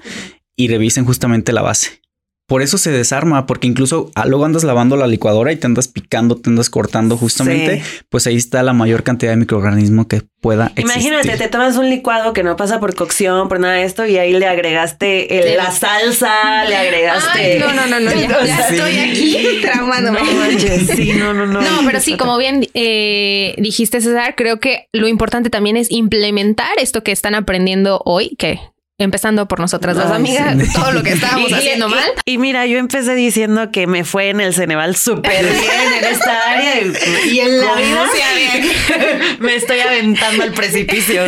[0.55, 2.01] y revisen justamente la base
[2.47, 5.89] por eso se desarma, porque incluso ah, luego andas lavando la licuadora y te andas
[5.89, 10.67] picando, te andas cortando justamente, pues ahí está la mayor cantidad de microorganismos que pueda
[10.77, 11.11] existir.
[11.11, 14.17] Imagínate, te tomas un licuado que no pasa por cocción, por nada de esto, y
[14.17, 17.59] ahí le agregaste la salsa, le agregaste...
[17.59, 18.11] no, no, no, no,
[18.45, 20.21] ya, estoy aquí traumándome.
[20.21, 20.59] No
[20.95, 21.61] sí, no, no, no.
[21.61, 26.79] No, pero sí, como bien eh, dijiste, César, creo que lo importante también es implementar
[26.79, 28.61] esto que están aprendiendo hoy, que
[28.99, 32.09] empezando por nosotras dos amigas, todo lo que estábamos haciendo mal.
[32.25, 36.51] Y, mira, yo empecé diciendo que me fue en el Ceneval súper bien en esta
[36.51, 38.05] área y, en la vida
[39.39, 41.23] me estoy aventando al precipicio.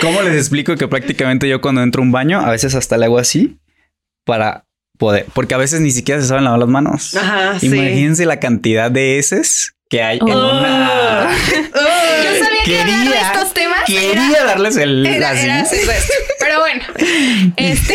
[0.00, 3.04] ¿Cómo les explico que prácticamente yo cuando entro a un baño, a veces hasta le
[3.04, 3.58] hago así
[4.24, 4.66] para
[4.98, 7.14] poder, porque a veces ni siquiera se saben lavar las manos.
[7.14, 10.58] Ajá, Imagínense la cantidad de heces que hay en oh.
[10.58, 11.30] una.
[11.48, 13.84] Yo sabía que quería, estos temas.
[13.86, 15.06] Quería darles el.
[16.40, 16.84] Pero bueno,
[17.56, 17.94] este.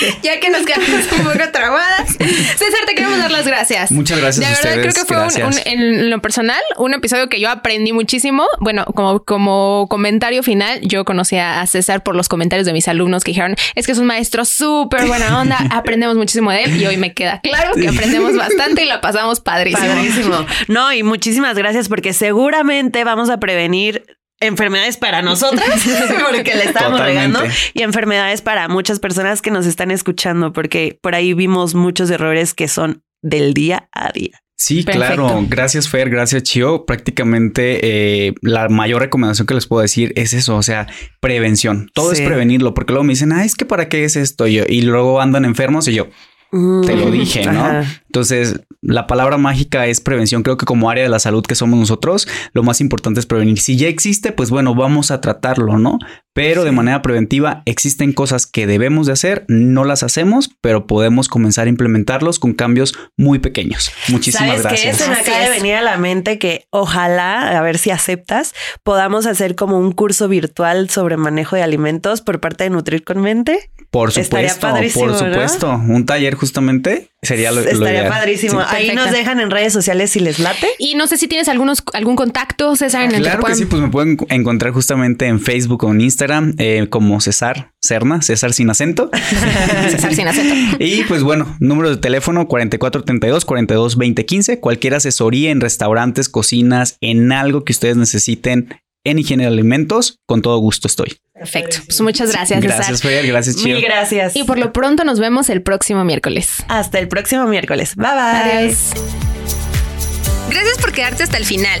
[0.22, 2.10] ya que nos quedamos un poco trabadas.
[2.10, 3.90] César, te queremos dar las gracias.
[3.90, 4.46] Muchas gracias.
[4.46, 8.44] De verdad, creo que fue un, en lo personal un episodio que yo aprendí muchísimo.
[8.60, 13.24] Bueno, como, como comentario final, yo conocí a César por los comentarios de mis alumnos
[13.24, 16.86] que dijeron: es que es un maestro súper buena onda, aprendemos muchísimo de él y
[16.86, 19.86] hoy me queda claro que aprendemos bastante y la pasamos padrísimo.
[19.86, 20.46] Padrísimo.
[20.68, 25.68] No, y muchísimas gracias porque seguramente vamos a prevenir enfermedades para nosotras,
[26.30, 27.40] porque le estábamos regando,
[27.74, 32.54] y enfermedades para muchas personas que nos están escuchando, porque por ahí vimos muchos errores
[32.54, 34.40] que son del día a día.
[34.60, 35.46] Sí, claro.
[35.48, 36.10] Gracias, Fer.
[36.10, 36.84] Gracias, Chio.
[36.84, 40.86] Prácticamente eh, la mayor recomendación que les puedo decir es eso, o sea,
[41.20, 41.90] prevención.
[41.94, 44.58] Todo es prevenirlo, porque luego me dicen, ah, es que para qué es esto, y,
[44.58, 46.08] y luego andan enfermos y yo,
[46.50, 47.82] te lo dije, ¿no?
[48.06, 50.42] Entonces, la palabra mágica es prevención.
[50.42, 53.60] Creo que como área de la salud que somos nosotros, lo más importante es prevenir.
[53.60, 55.98] Si ya existe, pues bueno, vamos a tratarlo, ¿no?
[56.40, 61.28] Pero de manera preventiva existen cosas que debemos de hacer, no las hacemos, pero podemos
[61.28, 63.92] comenzar a implementarlos con cambios muy pequeños.
[64.08, 64.96] Muchísimas gracias.
[64.96, 68.54] Que eso me acaba de venir a la mente que ojalá, a ver si aceptas,
[68.82, 73.20] podamos hacer como un curso virtual sobre manejo de alimentos por parte de Nutrir con
[73.20, 73.70] Mente.
[73.90, 75.70] Por supuesto, por supuesto.
[75.72, 78.60] Un taller justamente sería lo, Estaría padrísimo.
[78.66, 80.68] Ahí nos dejan en redes sociales si les late.
[80.78, 83.82] Y no sé si tienes algunos algún contacto, César, en el Claro que, sí, pues
[83.82, 88.70] me pueden encontrar justamente en Facebook o en Instagram eh, como César Cerna, César sin
[88.70, 89.10] acento.
[89.90, 90.76] César sin acento.
[90.80, 93.96] Y pues bueno, número de teléfono 4432 42
[94.60, 98.68] Cualquier asesoría en restaurantes, cocinas, en algo que ustedes necesiten
[99.04, 101.16] en higiene de alimentos, con todo gusto estoy.
[101.40, 101.78] Perfecto.
[101.86, 102.60] Pues muchas gracias.
[102.60, 103.26] Gracias, Fer.
[103.26, 103.74] Gracias, Chio.
[103.76, 104.36] Mil gracias.
[104.36, 106.50] Y por lo pronto nos vemos el próximo miércoles.
[106.68, 107.96] Hasta el próximo miércoles.
[107.96, 108.58] Bye bye.
[108.66, 108.90] Adiós.
[110.50, 111.80] Gracias por quedarte hasta el final.